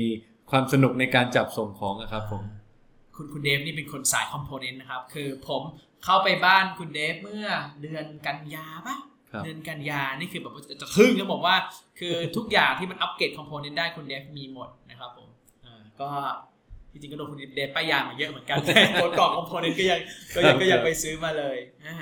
[0.51, 2.43] ความสนุกในการจับส่งของอะครับผม
[3.17, 5.63] คุณคุณเดฟนี่เป็นคนสายคอมโพเนนต์นะครับ คือผม
[6.05, 7.47] เข้าไปบ้านคุณเดฟเมื่อ
[7.83, 8.97] เดือนกันยาปะ
[9.31, 11.57] ครับเดือนกันยานี่คือแบบว่าจะจะทึ่งครับผมว่า
[11.99, 15.29] คือทุกอย่างที่มันอัปเกรดคอมโพเนนต์ได้คุณเดฟมีหมดนะครับผม
[15.65, 16.11] อ่าก็
[16.95, 18.73] จริงๆก็โดนคุณเดฟป้ายยามาเยอะเหมือนกันแต่
[19.03, 20.01] ตัวกล่องคอมโพเนนต์ก็ยัง
[20.35, 21.95] ก็ยังก็ยังไปซื้อมาเลยอ่า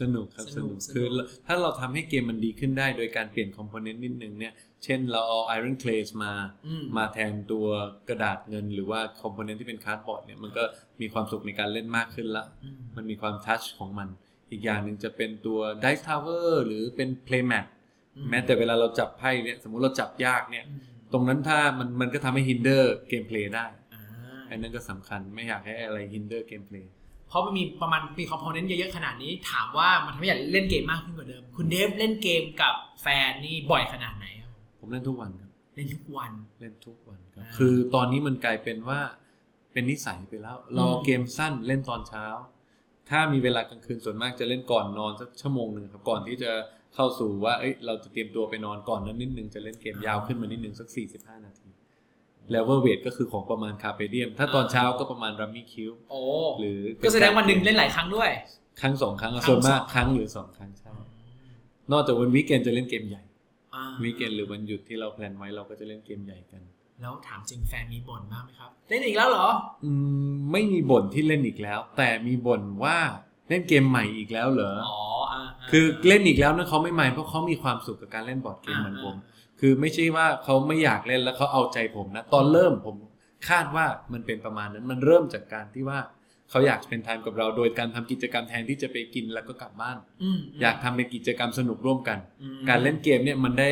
[0.00, 1.06] สนุกครับสสนุนุกกสนุกคือ
[1.46, 4.52] ถ้าเราทำให้เกมมันดีขึ้นได้โดยการเปลี่ยน component นิดนึงเนี่ย
[4.84, 6.32] เช่นเราเอา Iron Clay มา
[6.66, 7.66] อืมมาแทนตัว
[8.08, 10.64] กระดาษเงิน หรือว่า component ที่เป็น cardboard เนี่ยมันก็
[11.00, 14.08] มีความสุขในการเล่นมากขึ้นละอืมมันมีความ touch ของมัน
[14.50, 17.66] อีกอย่างหนึ่งจะเป็นตัว Dice Tower หรือเป็น Playmat
[18.30, 20.80] แม้แต่เวลาเราจับไพ่เนี่ยสมมุติเราจับยากเนี่ยอืม
[21.12, 23.66] ตรงนั้นถ้ามันมันก็ทำให้ hinder gameplay ได้
[24.48, 26.92] อ่าอันนั้นก็สำคัญไม่อยากให้อะไร hinder เกมเพลย์
[27.28, 39.00] เพราะมันมีประมาณมีคอมโพเนนต์เยอะๆขนาดนี้ ถามว่ามันทำให้อยากเล่นเกมมากขึ้นกว่าเดิม คุณเดฟเล่นเกมกับแฟนนี่บ่อยขนาดไหนครับผมเล่นทุกวันครับเล่นทุกวันเล่นทุกวันครับอ่าคือตอนนี้มันกลายเป็นว่า
[39.72, 42.26] เป็นนิสัยไปแล้วเราอืมเกมสั้นเล่นตอนเช้า
[43.10, 46.52] ถ้ามีเวลากลางคืนส่วนมากจะเล่นก่อนนอนสักชั่วโมงหนึ่งครับก่อนที่จะ
[46.94, 51.67] เข้าสู่ว่าเอ้ยเราจะเตรียมตัวไปนอนก่อนนั้นนิดนึงจะเล่นเกมยาวขึ้นมานิดนึงสัก45นาที
[52.52, 56.20] แล้ว weight ก็คือของประมาณคาเ e เดียม ถ้าตอนเช้าก็ประมาณ Rummikub โอ้
[56.60, 58.30] หรือก็แสดงว่าวันหนึ่งเล่นหลายครั้งด้วย
[58.80, 60.90] ครั้งสองครั้งอะครั้งส่วนมากสองครั้งหรือสองครั้งใช่
[61.92, 63.22] นอกจากวัน weekend จะเล่นเกมใหญ่
[63.74, 66.62] อ่า weekend หรือวันหยุดที่เรา plan ไว้เราก็จะเล่นเกมใหญ่กัน
[67.00, 69.48] แล้วถามจริงแฟนมีบ่นบ้างไหมครับ เล่นอีกแล้วเหรอ
[69.84, 69.90] อื
[70.30, 72.98] มไม่มีบ่นที่เล่นอีกแล้ว แต่มีบ่นว่า
[73.48, 75.00] เล่นเกมใหม่อีกแล้วเหรอ อ๋อ
[75.32, 79.16] อ่าาคือเล่นอีกแล้วนะเขาไม่ใหม่เพราะเขามีความสุขกับการเล่นบอร์ดเกมเหมือนผม
[79.60, 82.96] คือไม่ใช่ว่าเขาไม่อยากเล่นแล้วเขาเอาใจผมนะ ตอนเริ่มผม
[83.48, 85.98] คาดว่ามันเป็นประมาณนั้นมันเริ่มจากการที่ว่า
[86.50, 93.70] เขาอยากเป็นไทม์กับเราโดยการทำกิจกรรมแทนที่จะไปกินแล้วก็กลับบ้านอืมอยากทำเป็นกิจกรรมสนุกร่วมกันอืมการเล่นเกมเนี่ยมันได้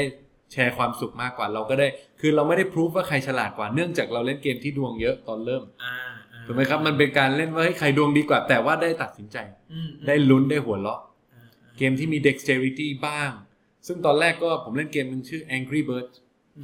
[0.52, 1.86] แชร์ความสุขมากกว่าเราก็ได้
[2.20, 5.94] คือเราไม่ได้พิสูจว่าใครฉลาดกว่าเนื่องจากเราเล่นเกมที่ดวงเยอะตอนเริ่มอ่า
[6.32, 9.36] อ่าถูกไหมครับมันเป็นการเล่นว่าเฮ้ยใครดวงดีกว่า แต่ว่าได้ตัดสินใจ
[9.72, 11.00] อืมได้ลุ้นได้หัวเราะ
[11.34, 13.30] อ่าอ่าเกมที่มี dexterity บ้าง
[13.86, 16.16] ซึ่งตอนแรกก็ผมเล่นเกมหนึงชื่อ Angry Birds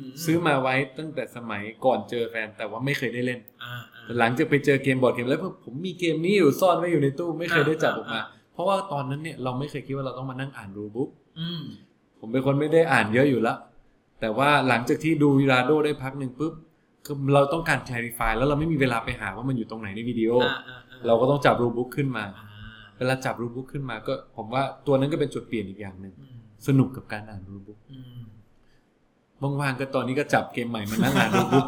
[0.09, 11.63] มซื้อมาไว้ตั้งแต่สมัยก่อนเจอแฟน แต่ว่าไม่เคยได้เล่นอ่าอ่าแต่หลังจากไปเจอเกมบอร์ดเกมแล้วผมมีเกมนี้อยู่ซ่อนไว้อยู่ในตู้ไม่เคยได้จับออกมาอ่าเพราะว่าตอนนั้นเนี่ยเราไม่เคยคิดว่าเราต้องมานั่งอ่านรูบุ๊กอืม
[12.21, 13.57] ผมเป็นคนไม่ได้อ่านเยอะอยู่แล้ว
[14.21, 16.53] แต่ว่าหลังจากที่ดูวิราโดได้พักหนึ่งปุ๊บ
[17.07, 22.47] คือเราต้องการ clarify แล้วเราไม่มีเวลาไปหาว่ามันอยู่ตรงไหนในวิดีโออ่าอ่าอ่เราก็ต้องจับรูบุ๊กขึ้นมาอ่า
[22.99, 26.32] เวลาจับ rule book ขึ้นมาก็ผมว่าตัวนั้นก็เป็นจุดเปลี่ยนอีกอย่างหนึ่งอืม
[26.67, 28.21] สนุกกับการอ่าน rule book อืม
[29.61, 31.67] ว่างๆก็ตอนนี้ก็จับเกมใหม่มานั่งอ่าน rule book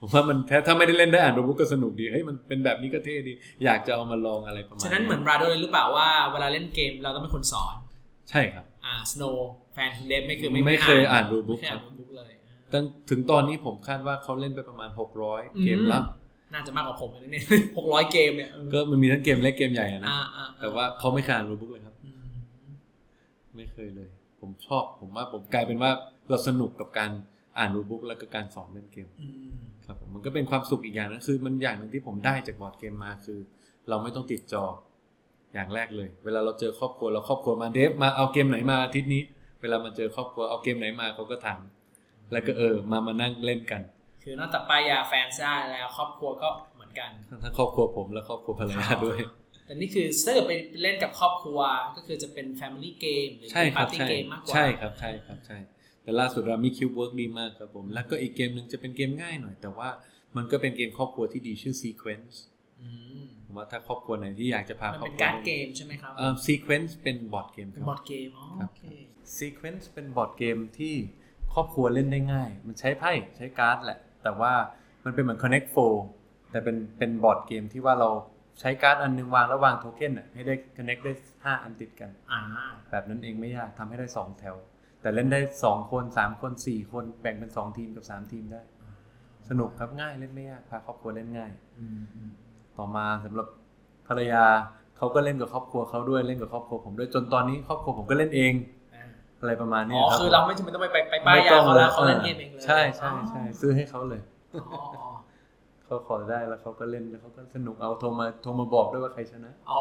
[0.00, 3.32] ผมว่ามันแท้ถ้าไม่ได้เล่นได้อ่าน rule book ก็สนุกดีเฮ้ยมันเป็นแบบนี้ก็เท่ดี
[3.64, 7.74] อยากจะเอามาลองอะไรประมาณฉะนั้นเหมือนบราโดเลยหรือเปล่าว่าเวลาเล่นเกมเราต้องเป็นคนสอน
[8.30, 9.24] ใช่ครับ อ่าสโน
[9.74, 12.32] แฟนคุณเดฟไม่คือไม่เคยอ่าน rule book ไม่เคยอ่าน rule book เลย
[12.72, 14.90] ตั้งถึงตอนนี้ผมคาดว่าเขาเล่นไปประมาณ
[15.26, 16.00] 600 เกมละ
[16.54, 17.44] น่าจะมากกว่าผมนะเนี่ย
[17.78, 21.89] หกร้อยเกมเนี่ยเออก็มันมีทั้งเกมเล็กเกมใหญ่อะนะอ่าอ่าแต่ว่าเขาไม่เคยอ่านรูบุ๊กเลยครับอืม
[23.56, 24.08] ไม่เคยเลย
[24.40, 25.90] ผมชอบผมว่าผมกลายเป็นว่า
[26.28, 27.10] เราสนุกกับการ
[27.58, 33.38] อ่านรูบุ๊กแล้วก็การสอนเล่นเกมอืมครับผมมันก็เป็นความสุขอีกอย่างนะคือ มันอย่างหนึ่งที่ผมได้จากบอร์ดเกมมาคือ
[33.88, 34.64] เราไม่ต้องติดจอ
[35.54, 39.22] อย่างแรกเลย เวลาเราเจอครอบครัวเราครอบครัวมาเดฟมาเอาเกมไหนมาอาทิตย์นี้
[39.60, 41.60] เวลามาเจอครอบครัวเอาเกมไหนมาเขาก็ถาม
[42.32, 43.82] แล้วก็เออมามานั่งเล่นกัน
[44.22, 47.10] คือนอกจากป้ายยาแฟนซ่าแล้วครอบครัวก็เหมือนกัน
[47.42, 49.18] ทั้งครอบครัวผมและครอบครัวภรรยาด้วย
[49.70, 51.58] แต่นี่คือถ้าเกิดไปเล่นกับครอบครัว
[51.96, 55.58] ก็คือจะเป็น Family Game หรือใช่เป็นครั Party บใช่ Game มากกว่า ใช่ครับใช่ครับใช่
[56.02, 59.88] แต่ล่าสุดเรามี Qwirkle ดีมากครับผม แล้วก็อีกเกมหนึ่งจะเป็นเกมง่ายหน่อย แต่ว่า
[60.36, 62.34] มันก็เป็นเกมครอบครัวที่ดีชื่อ Sequence
[62.80, 62.88] อื
[63.20, 68.82] มผมว่าถ้าครอบครัวไหนที่อยากจะพามันครอบเป็นครัวการ์ดเกมใช่ไหมครับเอ่อ Sequence เป็นบอร์ดเกมคเป็นรับบอร์ดเกมอ๋อครับโอเค
[69.38, 70.94] Sequence เป็นบอร์ดเกมที่
[71.54, 74.52] ครอบครัวเล่นได้ง่าย มันใช้ไพ่ใช้การ์ดแหละ แต่ว่า
[75.04, 75.68] มันเป็นเหมือน Connect
[76.10, 78.10] 4แต่เป็นเป็นบอร์ดเกมที่ว่าเรา
[78.60, 82.40] ใช้การ์ดอันหนึงวางแล้ววางโทเค็นอะให้ได้ Connect ได้ 5 อันติดกันอ่า
[82.90, 84.56] แบบนั้นเองไม่ยากทำให้ได้ 2 แถว
[85.00, 88.62] แต่เล่นได้ 2 คน 3 คน 4 คนแบ่งเป็น 2 ทีมกับ 3 ทีมได้
[89.48, 92.30] สนุกครับง่ายเล่นไม่ยากพาครอบครัวเล่นง่ายอืมอืม
[92.76, 93.46] ต่อมาสำหรับ
[94.08, 94.44] ภรรยา
[94.96, 98.52] เขาก็เล่นกับครอบครัวเขาด้วยเล่นกับครอบครัวผมด้วยจนตอนนี้ครอบครัวผมก็เล่นเอง
[98.94, 99.04] อ่า
[99.40, 104.20] อะไรประมาณนี้อ๋อครับคือเราไม่จำเป็นต้องไปไปไปป้ายยาเขาแล้วเขาเล่นเกมเองเลยใช่ใช่ใช่ซื้อให้เขาเลย
[105.90, 109.80] อ๋ออ๋อเขาขอได้แล้วเขาก็เล่นแล้วเขาก็สนุกเอาโทรมาโทรมาบอกด้วยว่าใครชนะอ๋อ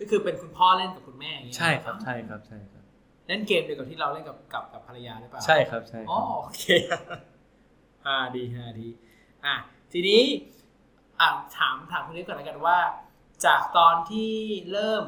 [0.00, 2.82] ก็คือเป็นคุณพ่อเล่นกับคุณแม่อย่างเงี้ยใช่ครับใช่ครับใช่ครับ
[3.28, 6.64] เล่นเกมเดียวกับที่เราเล่นกับกับกับภรรยาหรือเปล่าใช่ครับใช่คอ๋อรับโอเค
[8.06, 8.88] อ่าดีอ่าดี
[9.44, 9.54] อะ
[9.92, 10.22] ทีนี้
[11.20, 12.78] อ่าถามถามคุณนิดก่อนแล้วกันว่า
[13.46, 14.32] จากตอนที่
[14.72, 15.04] เริ่ม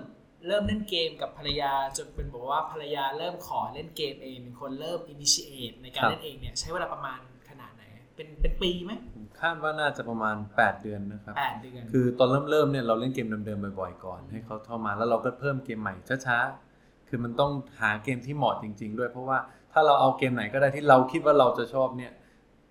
[0.47, 7.19] เริ่มเล่นเกมกับภรรยาจนเป็นบอกว่าภรรยาเริ่มขอเล่นเกมเองเป็นคนเริ่ม initiate ในการเล่นเองเนี่ยใช้เวลาประมาณ
[7.51, 7.83] ขนาดไหน
[8.15, 15.95] เป็นเป็นปีไหมผม คาดว่าน่าจะประมาณ 8 เดือนนะครับแปดเดือนคือตอนเริ่มเริ่มๆเนี่ยเราเล่นเกมเดิมๆบ่อยๆก่อนให้เขาเข้ามาแล้วเราก็เพิ่มเกมใหม่
[16.27, 19.39] ช้าๆคือมันต้องหาเกมที่เหมาะจริง ๆ ด้วย เพราะว่า
[19.73, 22.13] ถ้าเราเอาเกมไหนก็ได้ที่เราคิดว่าเราจะชอบเนี่ย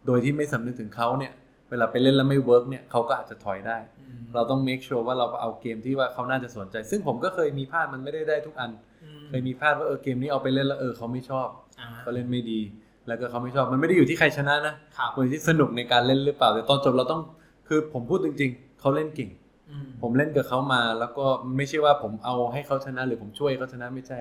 [0.05, 1.33] โดยที่ไม่สำนึกถึงเขาเนี่ย
[1.69, 8.71] เวลาไปเล่นแล้วไม่ work เนี่ยเขาก็อาจจะถอยได้อืมเราต้อง make sure ว่าเราเอาเกมที่ว่าเขาน่าจะสนใจ ซึ่งผมก็เคยมีพลาดมันไม่ได้ได้ทุกอัน
[9.03, 11.47] อืมเคยมีพลาดว่าเออเกมนี้เอาไปเล่นแล้วเออเขาไม่ชอบ
[11.79, 12.61] อ่าเขาเล่นไม่ดี
[13.07, 17.21] แล้วก็เขาไม่ชอบมันไม่ได้อยู่ที่ใครชนะนะครับอยู่ที่สนุกในการเล่นหรือเปล่าแต่ตอนจบเราต้อง
[17.67, 19.29] คือผมพูดจริง ๆเขาเล่นเก่ง
[19.69, 21.25] อืมผมเล่นกับเขามา แล้วก็
[21.57, 24.17] ไม่ใช่ว่าผมเอาให้เขาชนะ หรือผมช่วยเขาชนะไม่ใช่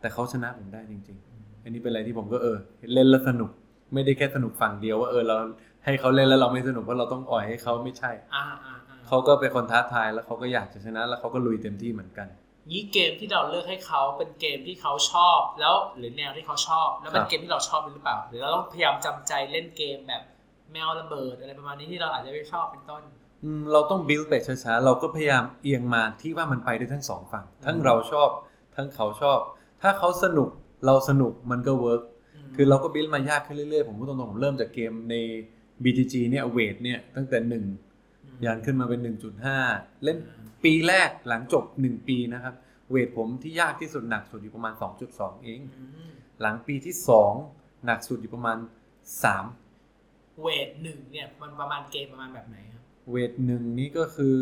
[0.00, 2.56] แต่เขาชนะผมได้จริง ๆ อันนี้เป็นอะไรที่ผมก็เออ
[2.94, 3.50] เล่นแล้วสนุก
[3.94, 5.36] ไม่ได้แค่สนุกฝั่งเดียวว่าเออเรา
[5.84, 12.26] ให้เขาเล่นแล้วเราไม่สนุกเพราะเราต้องอ่อยให้เขาไม่ใช่อ่าอ่าอ่าเขาก็เป็นคนท้าทายแล้วเขาก็อยากจะชนะ แล้วเขาก็ลุยเต็มที่เหมือนกัน
[12.72, 20.22] ยี่เกมที่เราเลือกให้เขาเป็นเกมที่เขาชอบ แล้วหรือแนวที่เขาชอบ แล้วเป็นครับเกมที่เราชอบหรือเปล่า หรือเราต้องพยายามจำใจเล่นเกมแบบ
[20.72, 23.02] แมวระเบิดอะไรประมาณนี้ที่เราอาจจะไม่ชอบเป็นต้น
[23.44, 28.28] อืมเราต้องบิลไปช้าๆเราก็พยายามเอียงมาที่ว่ามันไปได้ทั้งสองฝั่ง ทั้งเราชอบ
[28.76, 29.38] ทั้งเขาชอบ
[29.82, 30.48] ถ้าเขาสนุก
[30.86, 32.02] เราสนุกมันก็เวิร์ก
[32.56, 35.14] คือเราก็บิลมายากขึ้นเรื่อยๆ ผมพูดตรงๆผมเริ่มจากเกมใน
[35.82, 37.64] BTG เนี่ยเวทเนี่ยตั้งแต่หนึ่ง
[38.44, 39.00] ยันขึ้นมาเป็น
[39.52, 40.18] 1.5 เล่น
[40.64, 42.54] ปีแรกหลังจบ 1 ปีนะครับ
[42.90, 44.74] เวทผมที่ยากที่สุดหนักสุดอยู่ประมาณ
[45.08, 46.94] 2.2 เองอืมหลังปีที่
[47.40, 48.58] 2 หนักสุดอยู่ประมาณ
[49.44, 54.36] 3 เวทหนึ่งเนี่ยมันประมาณเกมประมาณแบบไหนครับ เวทหนึ่งนี่ก็คือ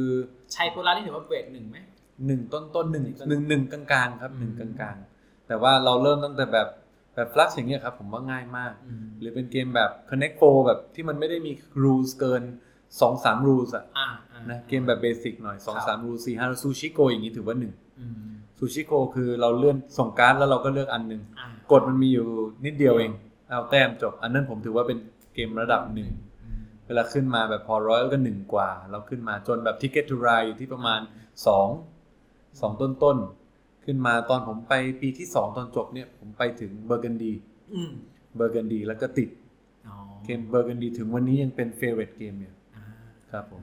[0.54, 1.78] ชัยโพลานี่ถือว่าเวทหนึ่งไหม
[2.26, 6.68] หนึ่งต้นต้นๆหนึ่งหนึ่งหนึ่งกลางๆครับหนึ่งอืกมลางๆแต่ว่าเราเริ่มตั้งแต่แบบ
[7.14, 8.72] แบบฟลักอย่างเงี้ยครับผมว่าง่ายมาก
[9.20, 12.42] หรือเป็นเกมแบบ Connect 4แบบที่มันไม่ได้มี rules เกิน
[12.90, 22.26] 2-3 rules อะอ่าอ่านะเกมแบบเบสิกหน่อย2-3 rules 4-5ซูชิโกอย่างนี้ถือว่าอืม1ซูชิโกคือเราเลื่อนส่งการ์ดแล้วเราก็เลือกอันหนึ่งอ่ากดมันมีอยู่
[22.64, 23.12] นิดเดียวเอง
[23.48, 24.98] เอาแต้มจบ อันนั้นผมถือว่าเป็น
[25.34, 26.08] เกมระดับหนึ่ง
[26.44, 31.00] อืม weight ขึ้นมาแบบ Port Royal ก็หนึ่งกว่า เราขึ้นมาจนแบบ Ticket to Ride อยู่ที่ประมาณ
[31.86, 37.32] 2 2ต้นต้นๆขึ้นมาตอนผมไปปีที่2ตอนจบเนี่ย ผมไปถึงเบอร์กันดี
[37.74, 37.90] อืม
[38.36, 39.28] เบอร์กันดีแล้วก็ติด
[39.88, 42.55] อ๋อเกมเบอร์กันดีถึงวันนี้ยังเป็น favourite game อยู่อ่า
[43.32, 43.62] ครับผม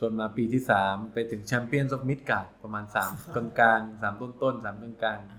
[0.00, 5.38] จนมาปีที่3ไปถึง Champions of Midgard ประมาณ3กลางกลางๆสามต้นต้นๆสามกลางกลางอ่า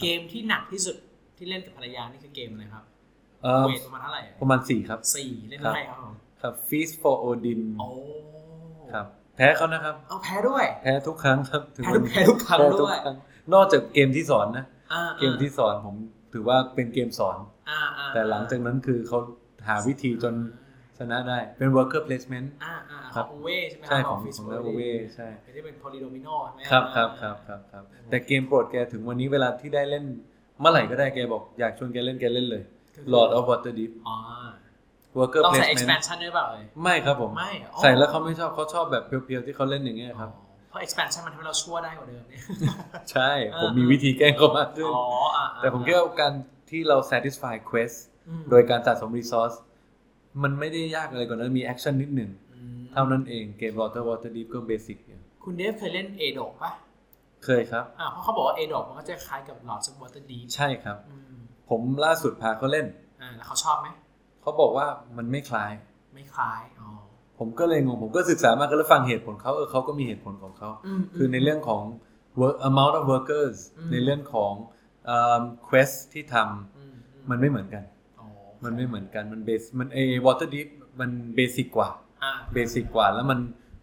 [0.00, 0.96] เกมที่หนักที่สุด
[1.36, 7.88] ที่เล่นกับภรรยานี่คือเกมอะไรครับๆเอ่อเวทประมาณเท่าไหร่อะประมาณ4ครับสี่เล่นครับได้ครับผมครับ Feast for Odin โอ้
[8.92, 13.16] ครับแพ้เขานะครับเอาแพ้ด้วย แพ้ทุกครั้งครับถึงแพ้วัทุนกนี้แพ้ทุกครั้งแพ้ทุด้กวยครั้ง
[13.54, 15.96] นอกจากเกมที่สอนนะอ่าเกมที่สอนผม
[16.32, 17.36] ถือว่าเป็นเกมสอน
[17.70, 19.18] อ่าอ่าแต่หลังจากนั้นคือเขา
[19.68, 20.34] หาวิธีจน
[20.98, 24.80] ชนะได้เป็น worker placement อ่าอ่าขครัอบงอูเว่ใช่ไหมใช่ของฟิสของโนาเว
[25.14, 30.04] ใช่ที่เป็นโพลีโดมิโนใช่ไหมครับครับครับครับครับแต่เกมโปรดแกถึงวันนี้เวลาที่ได้เล่น
[30.60, 32.62] เมื่อไหร่ก็ได้แกบอกอยากชวนแกเล่นแกเล่นเลย
[33.14, 34.16] Lord of Waterdeep อ๋อ
[35.18, 40.30] Worker ต้องใส่ Placement expansion ด้วยเปล่าเอ่ยไม่ครับผมไม่อ๋อใส่แล้วเขาไม่ชอบเขาชอบแบบเพียวๆที่เขาเล่นอย่างเงี้ยครับ
[40.68, 42.42] เพราะ expansion มันทำให้เราชั่วได้กว่าเดิมเนี่ย
[43.12, 45.04] ใช่อ่าผมมีวิธีแกล้งเขามากขึ้นอ๋อ
[45.36, 46.32] อ่าอ่าแต่ผมคิดว่าการ
[46.70, 47.96] ที่เรา satisfy quest
[48.28, 49.56] อืมโดยการสะสม resource
[50.42, 54.98] มันไม่ได้ยากอะไรกว่านั้นมี action นิดหนึ่งอืมเท่านั้นเองเกม Water Water Deep ก็เบสิก
[55.42, 56.72] คุณเดฟเคยเล่นเอดอกปะ
[57.44, 61.38] เคยครับอ่าเพราะเขาบอกว่าเอดอกมันก็จะคล้ายกับ Lords of Waterdeep ใช่ครับอืม
[61.70, 62.86] ผมล่าสุดพาเขาเล่น
[63.22, 63.88] อ่าแล้วเขาชอบไหม
[64.42, 65.72] เขาบอกว่ามันไม่คล้าย
[66.14, 66.88] ไม่คล้ายอ๋อ
[67.38, 71.82] ผผมก็เลยงงผมก็ศึกษามากก็แล้วฟังเหตุผลเขาเออเขาก็มีเหตุผลของเขามคือในเรื่องของ
[72.40, 74.52] work amount of workers อืมในเรื่องของ
[75.06, 77.97] เอิ่ม quest ที่ทอืมอืำมันไม่เหมือนกันอ๋อ
[78.64, 80.68] มันไม่เหมือนกันมันเบสมันเอ water deep
[81.00, 81.88] มัน basic กว่า
[82.22, 83.38] อ่า basic กว่าแล้วมัน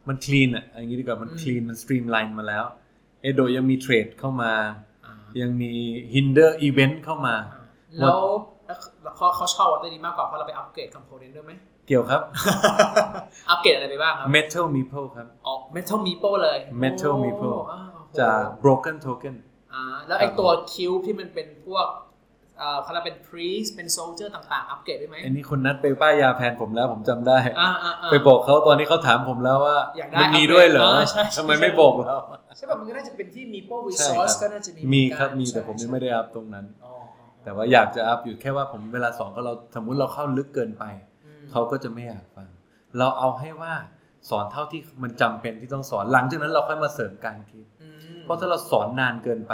[0.07, 2.63] มัน clean อะอย่างนี้ดีกว่ามันอืม clean มัน streamline มาแล้ว
[3.21, 4.53] Yedo ยังมี trade เข้ามา
[5.05, 5.71] อ่ายังมี
[6.13, 7.35] hinder event เข้ามา
[7.99, 8.19] แล้ว
[8.65, 8.73] แล้
[9.11, 11.53] วเขาเขาชอบวัตถุดีมากกว่าเพราะเราไปอัปเกรด component ด้วยไหม
[11.87, 12.21] เกี่ยวครับ
[13.49, 19.35] อัปเกรดอะไรไปบ้างครับ metal meeple ครับ อ๋อ Metal Meeple เลย Metal โอ้ Meeple อ้าวโอ้โหจาก broken token
[19.73, 21.87] อ่าแล้วไอตัว cube ที่มันเป็นพวก
[22.59, 32.17] เอ่อเขาเรียกเป็น priest เป็น soldier ต่างๆ อัปเกรดได้ไหมอันนี้คนนัดไปป้ายยาแพนผมแล้วผมจำได้อ่าอ่าอ่าไปบอกเขาตอนนี้เขาถามผมแล้วว่าอยากได้มันมีด้วยเหรอเออใช่ใช่ทำไมไม่บอกเรา
[32.57, 40.83] ใช่ป่ะมันก็น่าจะเป็นที่ Meeple ใช่ Resource คก็รับน่าจะมีมีเหอนกันครับมีใช่แต่ผมยังไม่ได้อัพตรงนั้นอ๋ออ๋อแต่ว่าอยากจะอัพอยู่แค่ว่าผมเวลาสอนเขาเราสมมุติเราเข้าลึกเกินไป
[41.25, 42.47] อืมเขาก็จะไม่อยากฟัง
[42.97, 43.73] เราเอาให้ว่า
[44.29, 49.53] สอนเท่าที่มันจำเป็นที่ต้องสอนหลังจากนั้นเราค่อยมาเสริมการคิดอืมเพราะถ้าเราสอนนานเกินไป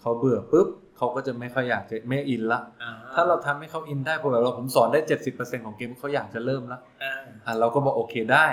[0.00, 0.68] เขาเบื่อปุ๊บ
[1.00, 5.00] เขาก็จะไม่ค่อยอยากจะไม่อินละอ่ถ้าเราทำให้เขาอินได้พอแบบเราผมสอนได้
[5.32, 7.14] 70%ของเกมเขาอยากจะเริ่มละอ่า
[7.46, 8.46] อะเราก็บอกโอเคได้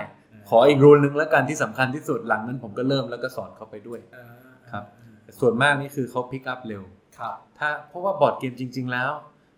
[0.50, 4.26] ขออีก rule นึงแล้วกันที่สำคัญที่สุดหลังนั้นผมก็เริ่มแล้วก็สอนเขาไปด้วยอ่า
[4.72, 4.84] ครับ
[5.24, 6.84] แต่ส่วนมากนี่คือเขา pick up เร็ว
[7.20, 9.10] ครับ ถ้าเพราะว่าบอร์ดเกมจริง ๆ แล้ว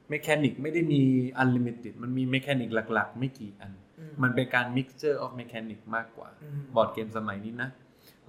[0.09, 1.01] mechanic ไม่ได้มี
[1.37, 7.69] unlimited มันมี mechanic หลัก ๆ ไม่กี่อันอืมมันเป็นการ mixture of mechanic มากกว่าอืมบอร์ดเกมสมัยนี้นะ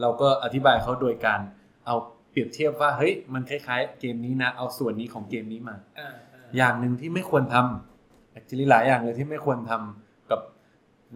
[0.01, 1.41] เราก็อธิบายเขาโดยการ
[1.87, 1.97] เอา
[2.31, 10.41] เปรียบเทียบว่าเฮ้ยมันคล้ายๆ เกมนี้นะเอาส่วนนี้ของเกมนี้มาอ่าอ่าอย่างหนึ่งที่ไม่ควรทำ actually หลายอย่างเลยที่ไม่ควรทำกับ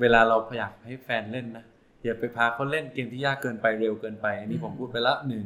[0.00, 1.64] เวลาเราอยากให้แฟนเล่นนะ
[2.05, 5.44] อย่าไปพาเขาเล่นเกมที่ยากเกินไปเร็วเกินไป อันนี้ผมพูดไปละหนึ่ง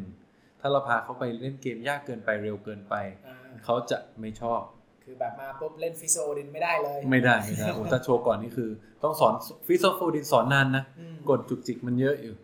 [0.60, 2.94] ถ้าเราพาเขาไปเล่นเกมยากเกินไปเร็วเกินไป
[3.26, 4.60] อ่าเขาจะไม่ชอบ
[5.04, 8.70] คือแบบมาปุ๊บเล่น Feast for Odin ไม่ได้เลย ไม่ได้ไม่ได้โอ้ถ้าโชว์ก่อนนี่คือ
[9.02, 9.34] ต้องสอน
[9.66, 12.34] ฟิโซโฟดินสอนนานนะอืมกดจุกจิกมันเยอะอยู่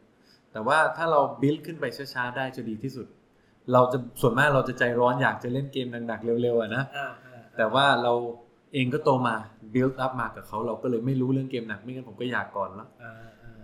[0.55, 3.07] แต่ว่าถ้าเราบิลขึ้นไปช้าๆได้จะดีที่สุด
[3.73, 8.13] เราจะส่วนมากเราจะใจร้อนอยากจะเล่นเกมหนักๆเร็วๆอะนะอ่าอ่าแต่ว่าเรา
[8.75, 9.35] เองก็โตมา
[9.75, 13.13] บิลอัพมากับเขาเราก็เลยไม่รู้เรื่องเกมหนักไม่งั้นผมก็อยากก่อนแล้วอ่า
[13.43, 13.63] อ่า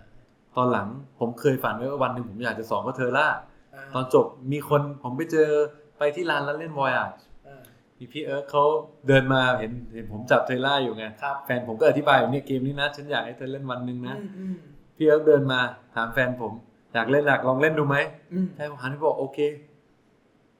[0.55, 0.87] ตอนหลัง
[1.19, 5.49] ผมเคยฝันไว้ว่าวันหนึ่งผมอยากจะสอนก็เธอล่าาตอนจบมีคนผมไปเจอ
[5.97, 7.07] ไปที่ร้านแล้วเล่นวอยอา
[7.47, 7.61] อ่า
[7.97, 8.63] พี่พี่เอิร์กเขา
[9.07, 14.55] เดินมาเห็นเห็นผมจับเทล่าอยู่ไงครับแฟนผมก็อธิบายอยู่เนี่ยเกมนี้นะ ฉันอยากให้เธอเล่นวันหนึ่งนะอืมอืม
[14.95, 15.59] พี่เอิร์กเดินมา
[15.95, 16.53] ถามแฟนผม
[16.93, 17.97] อยากเล่นอยากลองเล่นดูไหม
[18.33, 19.39] อืมแฟนผมหันไปบอกโอเค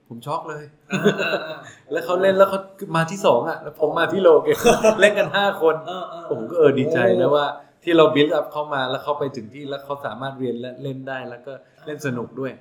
[0.07, 1.59] ผมช็อกเลยอ่าอ่าอ่า
[1.91, 2.59] แล้วเขาเล่นแล้วเขา
[2.95, 4.57] มาที่สองอะ แล้วผมมาที่โลเกม
[5.01, 7.45] เล่นกันห้าคนเออเออผมก็เออดีใจแล้วว่า
[7.83, 11.53] ที่เรา build up เข้ามาแล้วเขาไปถึงที่แล้วเขาสามารถเรียนและเล่นได้แล้วก็
[11.85, 12.51] เล่นสนุกด้วย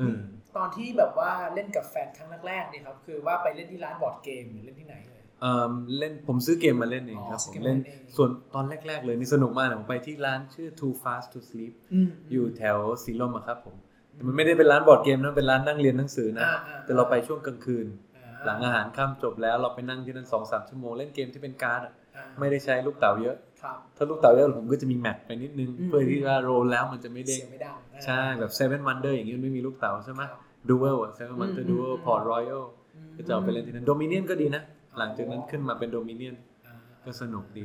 [0.00, 0.18] อืม
[0.56, 13.76] ตอนที่แบบว่าเล่นกับแฟนครั้งแรกๆเนี่ยครับ คือว่าไปเล่นที่ร้านบอร์ดเกมหรือเล่นที่ไหนเลย เอ่อเล่นผมซื้อเกมมาเล่นเองครับอ๋อซื้ผอมเกมมาเล่นเล่นเองส่วนตอนแรก ๆ เลยนี่สนุกมากเลยผมไปที่ร้านชื่อ Too Fast to Sleep อืมอยู่แถวสีลมอะครับผม
[14.14, 17.86] แต่มันไม่ได้เป็นร้านบอร์ดเกมนะเป็นร้านนั่งเรียนหนังสือนะอ่าอ่าแต่เราไปช่วงกลางคืน
[18.24, 32.62] อ่หลังอาหารค่ำจบแล้วเราไปนั่งที่นั่นสองสามชั่วโมงเล่นเกมที่เป็นการ์ดอะอ่าไม่ได้ใช้ลูกเต๋าเยอะครับถ้าลูกเต๋าเยอะผมก็จะมี mat ไปนิดนึงอืมเพื่อที่ว่า roll แล้วมันจะไม่เด้งเสียงไม่ดังอ่าใช่แบบ Seven Wonders อย่างนี้มันไม่มีลูกเต๋าใช่ไหมครับDuel อะเซเว่นวันเดออืร์มดูเวลอืม Port Royal
[32.94, 34.62] อืมก็จะเอาไปเล่นที่นั่น Dominion ก็ดีนะ
[34.98, 36.74] หลังจากนั้นขึ้นมาเป็น Dominion อ่า
[37.04, 37.64] ก็สนุกดี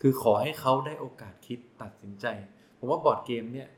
[0.00, 2.26] คือขอให้เขาได้โอกาสคิดตัดสินใจ
[2.78, 3.68] ผมว่าบอร์ดเกมเนี่ย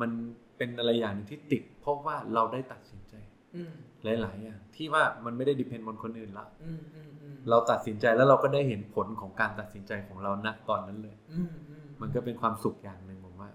[0.00, 0.10] มัน
[0.56, 3.14] เป็นอะไรอย่างหนึ่งที่ติด เพราะว่าเราได้ตัดสินใจ
[3.56, 3.72] อืม
[4.04, 13.50] หลายๆอย่างที่ว่ามันไม่ได้ depend บนคนอื่นละอืมอืมอืมเราตัดสินใจแล้วเราก็ได้เห็นผลของการตัดสินใจของเราณตอนนั้นเลยอืมอืมมันก็เป็นความสุขอย่างหนึ่งผมว่า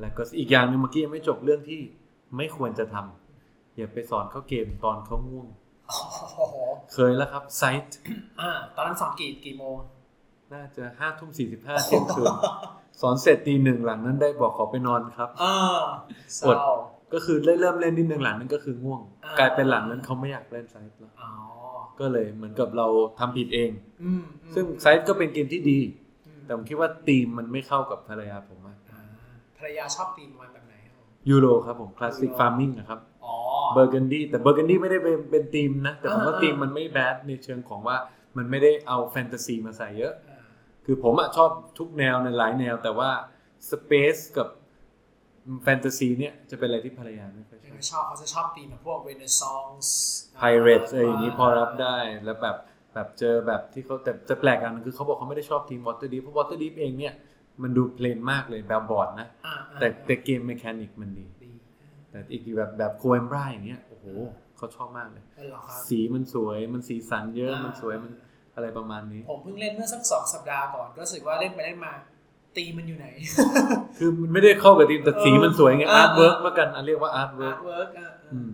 [0.00, 1.80] แล้วก็อีกอย่างหนึ่งเมื่อกี้ยังไม่จบเรื่องที่
[2.36, 5.63] ไม่ควรจะทำอย่าไปสอนเขาเกมตอนเขาง่วงโอ้โห
[6.92, 7.96] เคยแล้วครับไซต์
[8.40, 9.76] อ่าตอนนั้นสอนกี่กี่โมง
[10.52, 12.32] น่าจะห้าทุ่มสี่สิบห้าเที่ยงคืน
[13.00, 15.54] สอนเสร็จตีหนึ่งหลังนั้นได้บอกขอไปนอนครับอ่า
[16.34, 16.74] เศอดร้า
[17.12, 21.30] ก็คือเริ่มเริ่มเล่นนิดนึงหลังนั้นก็คือง่วงอ่ากลายเป็นหลังนั้นเขาไม่อยากเล่นไซต์แล้วอ๋อ
[22.00, 22.86] ก็เลยเหมือนกับเรา
[23.18, 23.70] ทำผิดเอง
[24.02, 25.80] อืมอืมซึ่งไซต์ก็เป็นเกมที่ดี
[26.26, 29.00] อืมแต่ผมคิดว่าธีมมันไม่เข้ากับภรรยาผมมากอ่า
[29.58, 33.13] ภรรยาชอบธีมมันแบบไหนครับผมยูโรครับผมคลาสสิก Euro farming นะครับอ๋อ
[33.74, 37.96] เบอร์เกนดี้แต่เบอร์เกนดี้ไม่ได้เป็นเป็นธีมนะ แต่ผมว่าอ่าธีมมันไม่ bad ในเชิงของว่า
[38.36, 40.40] มันไม่ได้เอาแฟนตาซีมาใส่เยอะอ่า
[40.84, 43.10] คือผมอะชอบทุกแนวในหลายแนว แต่ว่า
[43.70, 44.48] space กับ
[45.62, 52.56] แฟนตาซีเนี่ยจะเป็นอะไรที่ภรรยาไม่ค่อยชอบไม่ชอบเขาจะชอบธีมแบบพวก Renaissance pirate อะไรอย่างนี้พอรับได้แล้วแบบ
[52.94, 57.14] แบบเจอแบบที่เขาแต่จะแปลกอย่างหนึงคือเขาบอกเขาไม่ได้ชอบธีม Waterdeep เพราะ Waterdeep เองเนี่ย
[57.62, 61.43] มันดู plain มากเลยแบบบอร์ดนะอ่าอ่าแต่แต่เกม mechanic มันดีดี
[62.14, 64.06] แต่อีกแบบแบบ Coimbra อย่างเงี้ยโอ้โห
[64.56, 68.12] เขาชอบมากเลยนั่นเหรอครับสีมันสวยมันสีสันเยอะอ่ามัมันสวยมัน
[68.54, 71.92] อะไรประมาณนี้ ผมเพิ่งเล่นเมื่อสักสองสัปดาห์ก่อนก็รู้สึกว่าเล่นไปเล่นมา
[72.56, 73.06] ธีมมันอยู่ไหน
[73.98, 78.52] คือมันไม่ได้เข้ากับธีมแต่สีมันสวยไงเออ artwork แล้วกันอะเรียกว่า artwork artwork อะอืม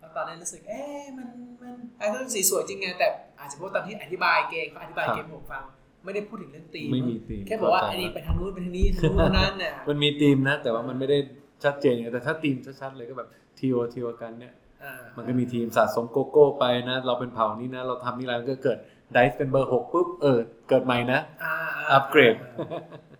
[0.00, 1.28] แล้วตอนนั้นรู้สึกเอ๊ะมัน
[1.62, 3.08] มันไอ้เรื่องสีสวยจริงไงแต่
[3.40, 5.62] อาจจะเพราะตอนที่อธิบายเกมเขาอธิบายครับเกมให้ผมฟัง
[6.04, 11.18] ไม่ได้พูดถึงเรื่องตีมไม่มีธีมแค่บอกว่าเข้าใจไอ้นี่ไปทางนู้นไปทางนี้ทางนู้นทางนั้นน่ะมันมีธีมนะ แต่ว่ามันไม่ได้
[11.64, 18.78] ชัดเจนไงแต่ถ้าธีมชัดๆเลยก็แบบทีโอทีโอกันเนี่ยอ่ามันก็มีทีมสะสมโกโก้ไปนะ เราเป็นเผ่านี้นะ เราทำนี่แล้วก็เกิด
[19.12, 21.54] ไดส์เป็นเบอร์หกปุ๊บเออเกิดใหม่นะอ่า
[21.92, 22.34] อัปเกรด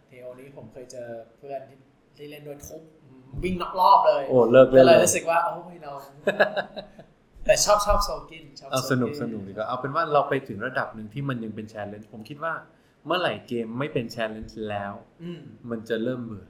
[0.09, 1.77] เทโอนี้ผมเคยเจอเพื่อนที่
[2.17, 2.83] ที่เล่นด้วยทุบ
[3.45, 5.93] วิ่งนอกรอบเลยโอ้เลิกก็เล่นเลเลยยรู้สึกว่าโอ้ยเรา
[7.45, 12.55] แต่ชอบชอบโซกินชอบเอาโซสนุกกิสนุกดีกว่าเอาเป็นว่าเราไปถึงระดับหนึ่งที่มันยังเป็นแชร์เลนจ์ผมคิดว่า
[13.07, 16.50] เมื่อไหร่เกมไม่เป็นแชร์เลนจ์แล้วอืมมันจะเริ่มเบื่ออืม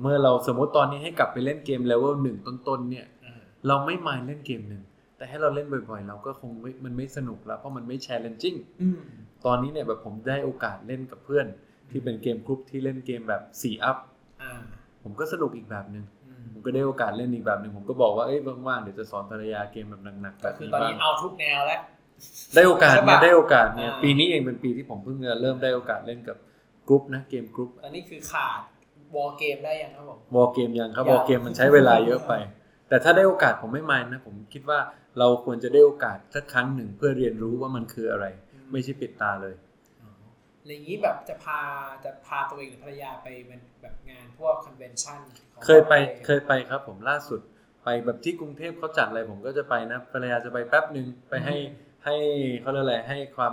[0.00, 4.82] เมื่อเราสมมติตอนนี้ให้กลับไปเล่นเกมเลเวลหนึ่งต้นๆเนี่ยอ่าเราไม่มายเล่นเกมหนึ่ง
[5.16, 9.00] แต่ให้เราเล่นบ่อยๆ เราก็คงไม่มันไม่สนุกแล้วเพราะมันไม่แชร์เลนจิ้งอืม
[9.46, 11.46] ตอนนี้เนี่ยแบบผมได้โอกาสเล่นกับเพื่อน
[11.90, 13.96] ที่เป็นเกมกรุ๊ปที่เล่นเกมแบบ4อัพ
[14.42, 14.60] อ่า
[15.02, 21.80] ผมก็สนุกอีกแบบหนึ่งอืมผมก็ได้โอกาสเล่นอีกแบบหนึ่งผมก็บอกว่าเอ้ยว่างๆเดี๋ยวจะสอนภรรยาเกมแบบหนักๆแบก็บคือนี้ตอนบ้านี้งเอาทุกแนวแล้ว
[22.54, 26.36] ได้โอกาสใช่เนี่ยปะได้โอกาสเนี่ยอ่าปีนี้เองเป็นปีที่ผมเพิ่งจะเริ่มได้โอกาสเล่นกับ
[26.88, 28.60] กรุ๊ปนะเกมกรุ๊ปตอนนี้คือขาด
[29.14, 32.32] วอลเกมได้ยังครับผมวอลเกมยังครับยังวอลเกมมันใช้เวลาเยอะไป
[32.88, 34.78] แต่ถ้าได้โอกาสผมไม่มายนะ ผมคิดว่า
[35.18, 38.26] เราควรจะได้โอกาสสักครั้งหนึ่งเพื่อเรียนรู้ว่ามันคืออะไร
[38.72, 39.54] ไม่ใช่ปิดตาเลย
[40.02, 40.10] อ๋อ
[40.60, 41.60] อะไรอย่างนี้แบบจะพา
[42.04, 45.18] จะพาตัวเองหรือภรรยาไปเป็นแบบงานพวกคอนเวนชั่น
[45.52, 45.94] ของเคยไป
[46.26, 47.40] เคยไปครับผมล่าสุด
[47.84, 51.56] ไปแบบที่กรุงเทพเขาจัดอะไรผมก็จะไปนะภรรยาจะไปแป๊บหนึ่งไปให้
[52.04, 52.16] ให้
[52.60, 53.52] เขาเรียกอะไรให้ความ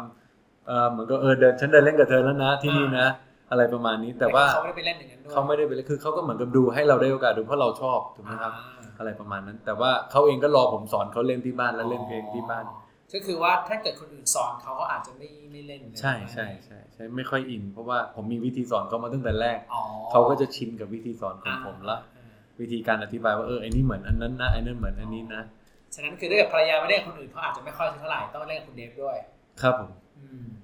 [0.67, 3.07] เออเหมือนก็เออเดินฉันเดินเล่นกับเธอแล้วนะที่นี่นะ
[3.53, 8.53] อะไรประมาณนี้ แต่ว่าเขาไม่ได้ไปเล่นอย่างนั้นด้วยเขาไม่ได้ไปเลยคือเขาก็เหมือนกับดูให้เราได้โอกาสดูเพราะเราชอบถูกไหมครับ
[8.99, 12.65] อะไรประมาณนั้น แต่ว่าเขาเองก็รอผมสอนเขาเล่นที่บ้านแล้วเล่นเพลงที่บ้าน
[13.13, 25.41] ก็คือว่าถ้าเกิดคนอื่นสอนเขาเขาอาจจะไม่ไม่เล่นใช่ใช่ใช่ใช่ไม่ค่อยอิน เพราะว่าผมมีวิธีสอนเขามาตั้งแต่แรกอ๋อเขาก็จะชินกับวิธีสอนของผมละอ่าวิธีการอธิบายว่าเออไอ้นี่เหมือนอันนั้นนะไอ้นั่นเหมือนอันนี้นะ
[25.93, 29.17] ฉะนั้นคือถ้าเกิดภรรยาไม่เล่นกับคนอื่นเขาอาจจะไม่ค่อยเท่าไหร่ต้องเล่นกับคุณเดฟด้วย
[29.61, 30.02] ครับผมอืม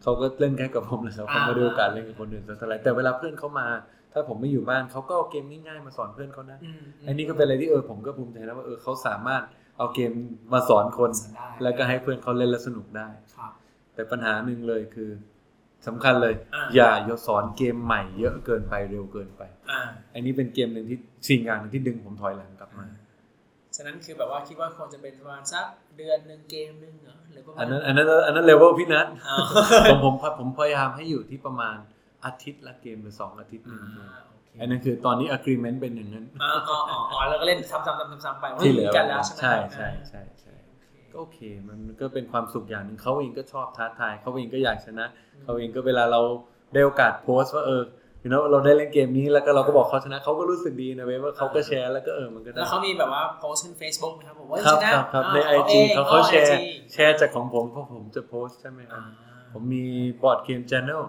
[0.02, 3.68] เขาก็เล่นแค่กับผมเลยครับอ่าเขาไม่ได้โอกาสเล่นกับคนอื่นสักเท่าไหร่แต่เวลาเพื่อนเขามา
[4.14, 9.44] ถ้าผมไม่อยู่บ้านเขาก็เอาเกมง่ายๆมาสอนเพื่อนเขานะอืมอันนี้ก็เป็นอะไรที่เออผมก็ภูมิใจนะว่าเออเขาสามารถ
[9.78, 10.12] เอาเกม
[10.54, 13.52] มาสอนคนสอนได้แล้วก็ให้เพื่อนเขาเล่นแล้วสนุกได้ครับ
[13.94, 15.10] แต่ปัญหาหนึ่งเลยคือ
[15.88, 19.42] สำคัญเลยอ่าอย่าอย่าสอนเกมใหม่เยอะเกินไปเร็วเกินไป
[19.72, 19.82] อ่า
[20.14, 20.98] อันนี้เป็นเกมหนึ่งที่
[21.30, 22.86] สิ่งอย่างหนึ่งที่ดึงผมถอยหลังกลับมา
[23.76, 25.66] ฉะนั้นคือแบบว่าคิดว่าควรจะเป็นประมาณสัก
[25.98, 29.38] เดือนหนึ่งเกมหนึ่งเหรอหรือประมาณอันนั้นอันนั้นอันนั้นเลเวลพี่นัทอ่า
[29.90, 31.78] ผมผมผมพยายามให้อยู่ที่ประมาณ
[32.26, 45.06] อาทิตย์ละเกมหรือสองอาทิตย์หนึ่งเกมโอเคอันนั้นคือตอนนี้ agreement เป็นอย่างนั้นอ๋ออ๋ออ๋ออ๋อแล้วก็เล่นซ้ำๆๆๆไปที่เหลือไม่มีกันแล้วใช่ไหมใช่ครับใช่ใช่ใช่โอเคก็โอเคมันก็เป็นความสุขอย่างหนึ่งเขาเองก็ชอบท้าทายเขาเองก็อยากชนะ
[45.44, 46.22] เขาเองก็เวลาเรา
[46.74, 47.82] ได้โอกาสโพสต์ว่าเออ
[48.20, 59.86] เห็นว่าเราได้เล่นเกมนี้แล้วก็เราก็บอกเขาชนะเขาก็รู้สึกดีนะเว้ยว่าเขาก็แชร์แล้วก็เออมันก็ได้แล้วเขามีแบบว่าโพสต์ขึ้น Facebook ไหมครับผมว่าครับชนะครับครับอ่าในไอขจีงเขาเขาแชร์ IG แชร์จากของผมเพราะผมจะโพสต์ใช่ไหมครัอ่าบผมมี
[60.22, 61.02] บอร์ดเกม channel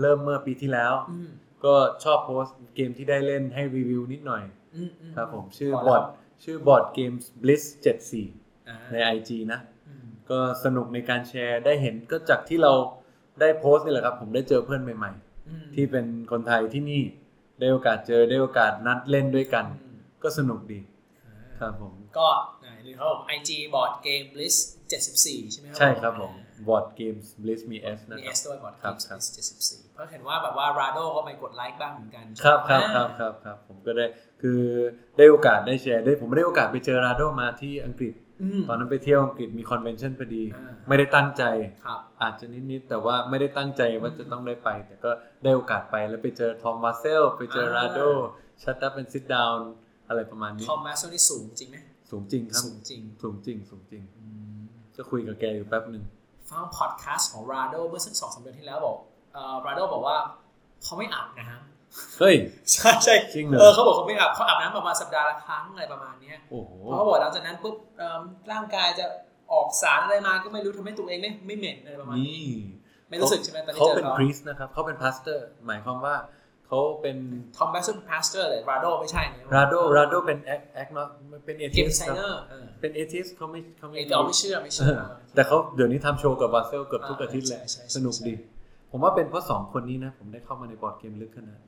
[0.00, 1.30] เริ่มเมื่อปีที่แล้วอืม
[1.64, 4.42] ก็ชอบโพสต์เกมที่ได้เล่นให้รีวิวนิดหน่อย
[4.76, 7.62] อืมอืมครับผมชื่อขบอร์ดแล้วชื่อบอร์ดเกม Bliss
[8.16, 12.72] 74อ่าใน IG นะอืมก็สนุกในการแชร์ได้เห็นก็จากที่เรา
[13.40, 15.27] ได้โพสต์นี่แหละครับ ผมได้เจอเพื่อนใหม่อืมๆ
[15.74, 17.02] ที่เป็นคนไทยที่นี่
[17.58, 20.80] ได้โอกาสเจอได้โอกาสนัดเล่นด้วยกันอืมก็สนุกดี
[21.26, 22.28] อ่าครับผมก็
[22.60, 24.60] ไหนหรือเขาบอก IG board game list
[25.06, 26.32] 74 ใช่ไหมครับใช่ครับผม
[26.68, 32.24] บอร์ดเกม Bliss มี S นะมีครับ S ด้วย board ครับ game ครับ list 74 เพราะเห็นว่าแบบว่า Rahdo ก็ไปกดไลค์บ้างเหมือนกัน
[32.44, 34.06] ครับครับอ่าครับครับครับผมก็ได้
[34.42, 34.60] คือ
[35.16, 38.27] ได้โอกาสได้แชร์ได้ผมได้โอกาสไปเจอ Rahdo มาที่อังกฤษอืม
[38.68, 41.44] ตอนนั้นไปเที่ยวอังกฤษมี convention พอดีอ่าไม่ได้ตั้งใจ
[41.86, 45.10] ครับอาจจะนิดๆแต่ว่าไม่ได้ตั้งใจว่าจะต้องได้ไป แต่ก็
[45.42, 48.00] ได้โอกาสไปแล้วไปเจอ Tom Vasel ไปเจอ Rahdo
[48.62, 49.72] ชัตตั p เป็นซิดดาวน์
[50.08, 51.76] อะไรประมาณนี้ Tom Vasel นี่สูงจริงไหม
[52.10, 54.02] สูงจริงครับ สูงจริง สูงจริง สูงจริง
[54.96, 56.04] ก็คุยกับแกอยู่แป๊บหนึ่ง
[56.50, 58.96] ฟังพอดแคสต์ของ Rahdo เมื่อสักสองสามเดือนที่แล้วบอก
[59.34, 60.16] เอ่อ Rado บอกว่า
[60.84, 61.77] เขาไม่อาบน้ำ
[62.18, 62.34] เฮ้ย
[62.72, 68.22] ใช่ใช่จริงเหรอ เออเขาบอกเขาไม่อาบเขาอาบน้ำประมาณสัปดาห์ละครั้งอะไรประมาณเนี้ยโอ้โหเพราะเขาบอกหลังจากนั้นปุ๊บเอิ่ม
[68.52, 69.06] ร่างกายจะ
[69.52, 72.60] ออกสารอะไรมาก็ไม่รู้ทำให้ตัวเองไม่ไม่เหม็นอะไรประมาณนี่นี้
[73.08, 76.16] ไม่รู้สึกใช่ไหมตอนนี้เขาเจอเป็นเขา priest นะครับเขาเป็น pastor หมายความว่า
[76.66, 77.16] เขาเป็น
[77.56, 81.08] ทอมแบสซ์เป็นพาสเตอร์แต่ Rado ไม่ใช่เนี่ยราโดราโดเป็นแอคแอคเนาะ
[81.46, 85.02] เป็นเอเกทิมสดีไซเนอร์เออเป็นเอทิสเขาไม่เขาไม่ เออเอาไม่เชื่อไม่เอเชื่ออ
[85.34, 88.34] แต่เขาเดี๋ยวนี้ทำโชว์กับบาเซลเกือบทุกอ่าอาทิตย์เลยใช่ใช่ใช่ สนุกดี
[88.90, 91.67] ผมว่าเป็นเพราะสองคนนี้นะ ผมได้เข้ามาในบอร์ดเกมลึกขนาดน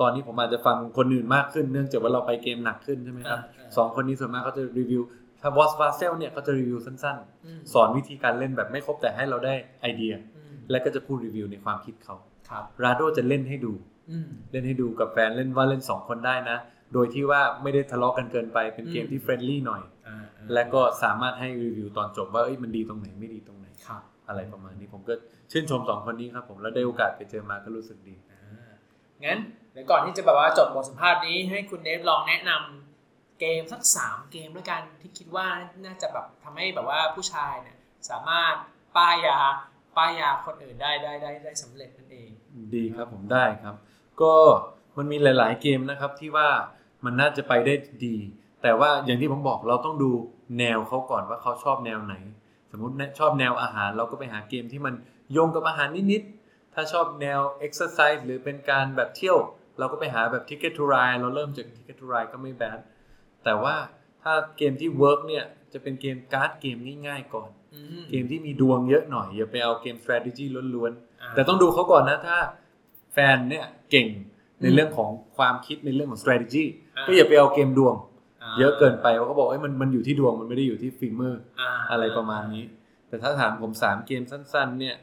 [0.00, 5.02] ตอนนี้ผมอาจจะฟังคนอื่นมากขึ้นเนื่องจากว่าเราไปเกมหนักขึ้นใช่ไหมครับอ่าอ่าสองคนนี้ส่วนมากเขาจะรีวิว
[5.40, 12.14] ถ้าวอสฟาเซลเนี่ยเขาจะรีวิวสั้นอืมๆสอนวิธีการเล่นแบบไม่ครบแต่ให้เราได้ไอเดียอืมและก็จะพูดรีวิวในความคิดเขา
[12.48, 13.72] ครับ Rahdo จะเล่นให้ดู
[14.10, 16.58] ออืมเล่นให้ดูกับแฟนเล่นว่าเล่น2คนได้นะ
[16.94, 25.14] โดยที่ว่าไม่ได้ทะเลาะกันเกินไปเป็นเกมที่ friendly หน่อยอ่าอ่าและก็สามารถให้รีวิวตอนจบว่าเอ้ยมันดีตรงไหนไม่ดีตรงไหนครับอะไรประมาณนี้ผมก็
[25.52, 28.31] ชื่นชมสองคนนี้ครับผมแล้วได้โอกาสไปเจอมาก็รู้สึกดีอ่า
[29.24, 29.38] งั้น
[29.72, 35.46] เดี๋ยวก่อนที่จะแบบว่าจบบทสัมภาษณ์นี้ให้คุณเดฟลองแนะนำเกมสักสามเกมด้วยกันที่คิดว่า
[35.84, 37.76] น่าจะแบบทำให้แบบว่าผู้ชายเนี่ย
[38.10, 38.54] สามารถ
[38.96, 39.38] ป้ายยา
[39.96, 42.30] ป้ายยาคนอื่นได้ได้ได้ได้สำเร็จนั่นเอง
[42.74, 43.74] ดีครับผมได้ครับ
[44.22, 44.34] ก็
[44.96, 46.48] มันมีหลาย ๆ เกมนะครับที่ว่า
[47.04, 47.74] มันน่าจะไปได้
[48.06, 48.16] ดี
[48.62, 50.10] แต่ว่าอย่างที่ผมบอกเราต้องดู
[50.58, 52.14] แนวเขาก่อนว่าเขาชอบแนวไหน
[52.70, 54.94] สมมติชอบแนวอาหารเราก็ไปหาเกมที่มัน
[55.32, 56.41] โยงกับอาหารนิด ๆ
[56.74, 59.38] ถ้าชอบแนว exercise หรือเป็นการแบบเที่ยว
[59.78, 62.78] เราก็ไปหาแบบ Ticket to Ride เราเริ่มจาก Ticket to Ride ก็ไม่แบด
[63.44, 63.74] แต่ว่า
[64.22, 70.44] ถ้าเกมที่ work เนี่ยจะเป็นเกมการ์ดเกมง่ายๆก่อนอืมเกมที่มีดวงเยอะหน่อย อย่าไปเอาเกม strategy
[70.74, 70.92] ล้วน
[71.22, 72.36] อ่าๆแต่ต้องดูเขาก่อนนะถ้า
[73.12, 74.08] แฟนเนี่ยเก่ง
[74.60, 76.64] ในอืมเรื่องของความคิดในเรื่องของ strategy
[76.96, 82.64] อ่าก็อย่าไปเอาเกมดวงาเยอะเกินไปเพราะเขาบอกว่ามันมันอยู่ที่ดวงมันไม่ได้อยู่ที่ฝีมือาอะไรประมาณนี้
[83.08, 84.96] แต่ถ้าถามผมสามเกมสั้น ๆ เนี่ย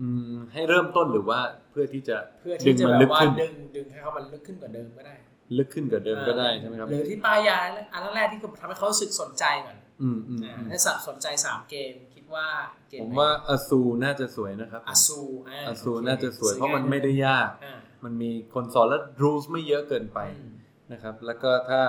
[0.00, 1.40] อืมให้เริ่มต้นหรือว่า
[1.70, 5.14] เพื่อที่จะเพื่อดึที่งจะมันแบลึบกว่าขึ้นดึงดึงให้เขามันลึกขึ้นกว่าเดิมก็ได้
[5.58, 7.58] ลึกขึ้นกว่าเดิมก็ได้ใช่ไหมครับหรือที่ป้ายยา
[7.92, 12.46] อันแรกๆที่ทำให้เขารู้สึกสนใจก่อนอืมอืมอ่าอืมถ้าสับสนใจสามเกมคิดว่า
[12.90, 15.20] เกมผมไหนว่าอาซูน่าจะสวยนะครับอาซู
[15.68, 20.54] อาซูน่าจะสวยเพราะมันไม่ได้ยากอ่ามันมีคนสอนและ rules ไม่เยอะเกินไปอืม
[20.92, 21.80] นะครับ แล้วก็ถ้า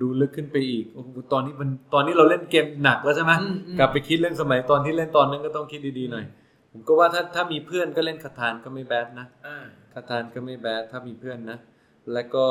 [0.00, 6.24] ดูลึกขึ้นไปอีกโอ้โหตอนนี้มันตอนนี้เราเล่นเกมหนักแล้วใช่ไหมอืมอืมกลับไปคิดเล่นสมัยตอนที่เล่นตอนนั้นก็ต้องคิดดีๆหน่อย
[6.72, 9.64] ผมก็ว่าถ้าถ้ามีเพื่อนก็เล่นคาทานก็ไม่แบดนะอ่า
[9.94, 11.58] คาทานก็ไม่แบดถ้ามีเพื่อนนะ
[12.12, 12.44] แล้วก็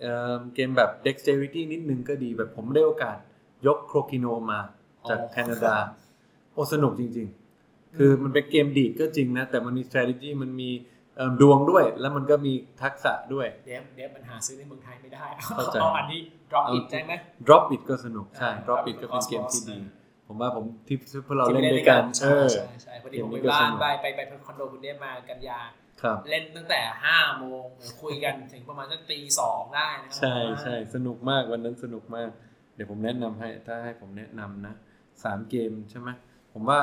[0.00, 3.16] เอิ่มเกมแบบ dexterity นิดนึงก็ดีแบบผมได้โอกาส
[3.66, 4.60] ยกโครคิโนมา
[5.08, 5.74] จากแคนาดา
[6.52, 7.28] โอ้สนุกจริง
[7.62, 10.70] ๆ คือมันเป็นเกมดีดก็จริงนะ แต่มันมี strategy มันมี
[11.16, 12.52] เอิ่มดวงด้วย แล้วมันก็มี
[12.82, 17.12] ทักษะด้วย เดฟเดฟมันหาซื้อในเมืองไทยไม่ได้เข้าใจเอาอันนี้ drop เอา it ได้ไหม
[17.46, 20.96] drop it ก็สนุก ใช่อ่า drop Drop it It ก็เป็นเกม Cosmos ที่ดีอ่ ผมว่าผมที่
[21.26, 25.60] พวกเราที่เล่นไปด้วยกันใช่เออใช่ใช่พอดีผมเกมนี้ไปก็บ้าสนนุกไปไปไปคอนโดคุณเดฟมากันยา
[26.02, 27.64] ครับเล่นตั้งแต่ห้าโมง
[28.02, 32.30] คุยกันถึงประมาณสักตีสองได้นะครัใช่ใช่สนุกมากวันนั้นสนุกมาก
[32.74, 34.74] เดี๋ยวผมแนะนำให้ถ้าให้ผมแนะนำนะ
[35.24, 36.08] สามเกมใช่ไหม
[36.52, 36.80] ผมว่า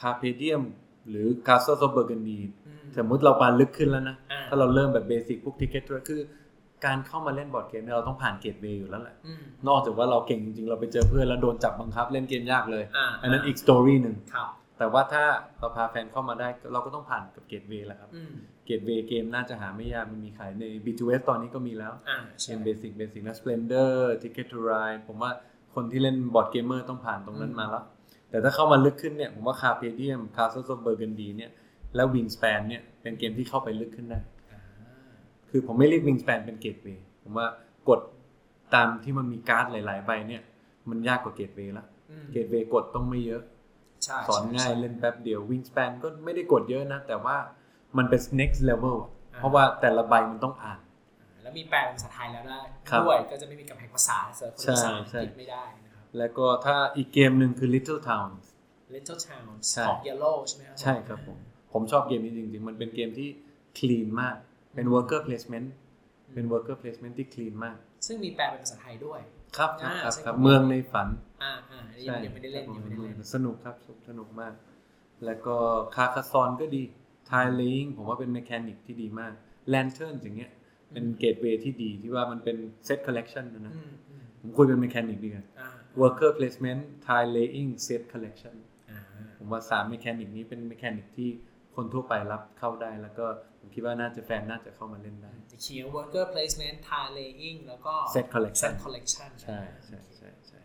[0.00, 0.62] Carpedium
[1.10, 6.20] หรือ Castle of Burgundy อืมสมมุติเราปานลึกขึ้นแล้วนะอ่าถ้าเราเริ่มแบบเบสิกพวกทิกเก็ตคือ
[6.86, 15.24] การเข้ามาเล่นบอร์ดเกมเนี่ยเราต้องผ่านเกตเวย์อยู่แล้วแหละอืมนอกจากว่าเราเก่งจริงๆเราไปเจอเพื่อนแล้วโดนจับบังคับเล่นเกมยากเลยอ่าอันนั้นอีก story หนึ่งครับแต่ว่าถ้า
[15.58, 18.34] เราพาแฟนเข้ามาได้เราก็ต้องผ่านกับ gateway แหละครับอืม
[18.66, 25.30] gateway game น่าจะหาไม่ยากมันมีขายใน B2S ตอนนี้ก็มีแล้วอ่าเกมใช่มะ basic basic นะ Splendor Ticket to Ride ผมว่า
[25.74, 27.84] คนที่เล่น board gamer ต้องผ่านตรงนั้นมาแล้ว
[28.30, 31.50] แต่ถ้าเข้ามาลึกขึ้นเนี่ยผมว่า Carpe Diem Castle of Burgundy เนี่ย
[31.96, 34.31] แล้ว Wingspan เนี่ยเป็นเกมที่เข้าไปลึกขึ้นได้อ่า
[35.52, 37.46] คือผมไม่เรียก Wingspan เป็นเกตเวย์ผมว่า
[37.88, 38.00] กด
[38.74, 40.42] ตามที่มันมีการ์ดหลาย ๆ ใบเนี่ย
[40.90, 43.42] มันยากกว่าเกตเวย์ละอืมเกตเวย์กดต้องไม่เยอะ
[44.04, 47.36] ใช่สอนง่ายใช่เล่นแป๊บเดียว Wingspan ก็ไม่ได้กดเยอะนะ แต่ว่า
[47.96, 50.78] มันเป็น next level อะอ่าเพราะว่าแต่ละใบมันต้องอ่าน
[51.42, 58.44] แล้วมีแปลเป็นภาษาไทยแล้วได้ครับด้วยก็จะไม่มีกำแพงภาษาเสิร์ฟคนภาษาอังใช่กฤษไม่ได้นะครับแล้วก็ถ้าอีกเกมหนึ่งคือ Little Towns
[58.94, 61.38] Little Town ใช่ของ Yellow ใช่ไหมครับใช่ครับผม
[61.72, 63.28] ผมชอบเกมนี้จริง ๆ มันเป็นเกมที่
[63.78, 64.36] clean มาก
[64.74, 65.68] เป็น worker placement
[66.34, 69.20] เป็น worker placement ที่ clean มาก ซึ่งซึ่งมีแปลเป็นภาษาไทยด้วย
[69.56, 71.08] ครับครับอ่าครับใช่คครัรับบเมืองในฝัน
[71.42, 73.76] อ่าอ่าอันนี้ยังยังไม่ได้เล่นยังไม่ได้เล่นสนุกครับ
[74.08, 74.52] สนุกมาก
[75.24, 75.56] แล้วก็
[75.94, 76.82] คาคาซอนก็ดี
[77.30, 79.32] ทายเลงผมว่าเป็น m ม c h a นิกที่ดีมาก
[79.72, 80.52] Lantern อย่างเงี้ย
[80.92, 82.56] เป็นเกตเวย์ที่ดีที่ว่ามันเป็น
[82.86, 85.68] set collection นะนะอืมอืมผมคุยเป็น m ม c h a นิกดีกว่าอ่า
[86.00, 88.54] worker placement tile laying set collection
[88.90, 89.00] อ่า
[89.38, 91.30] ผมว่าสาม mechanic นี้เป็น mechanic ที่
[91.74, 93.26] คนทั่วไปรับเข้าได้แล้วก็
[93.64, 100.60] ผมคิดว่าน่าจะแฟนน่าจะเข้ามาเล่นได้จะเขียน worker placement tile laying แล้วก็ set collection set collection ใช่ใช่ใช่ใช่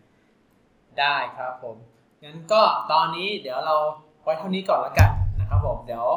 [0.99, 1.77] ได้ครับผม
[2.23, 3.75] งั้นก็ตอนนี้เดี๋ยวเรา
[4.23, 6.07] ไว้เท่านี้ก่อนละกันนะครับผม เดี๋ยว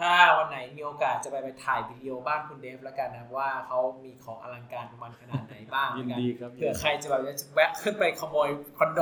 [0.00, 9.00] ถ้าวันไหนมีโอกาสจะไปไปถ่ายวิดีโอบ้านคุณเดฟแล้วกันนะว่าเขามีของอลังการประมาณขนาดไหนบ้างยินดีครับเผื่อใครจะแบบจะแวะขึ้นไปขโมยคอนโด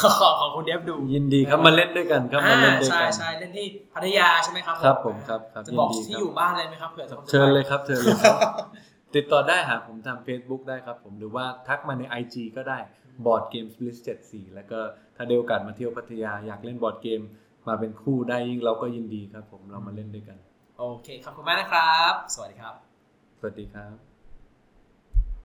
[0.00, 8.38] ของของคุณเดฟดูยินดีครับมาเล่นด้วยกันครับมาเล่นด้วยใช่กันใช่เล่นที่พัทยาใช่ไหมครับครับผมครับครับจะบอกยินดีที่ครับอยู่บ้านเลยไหมครับเผื่อจะเชิญเลยครับเชิญเลยครับ
[9.14, 12.78] ติดต่อได้หาผมทาง Facebook ได้ครับผมหรือว่าทักมาใน IG ก็ได้
[13.26, 14.78] บอร์ดเกมส list 74แล้วก็
[15.16, 17.20] ถ้าได้โอกาสมาเที่ยวพัทยาอยากเล่นบอร์ดเกม
[17.68, 20.38] มาเป็นคู่ได้ยิ่งเราก็ยินดีครับ ผมเรามาเล่นด้วยกัน
[20.78, 22.74] โอเคขอบคุณมากนะครับ สวัสดีครับ
[23.38, 24.11] สวัสดีครับ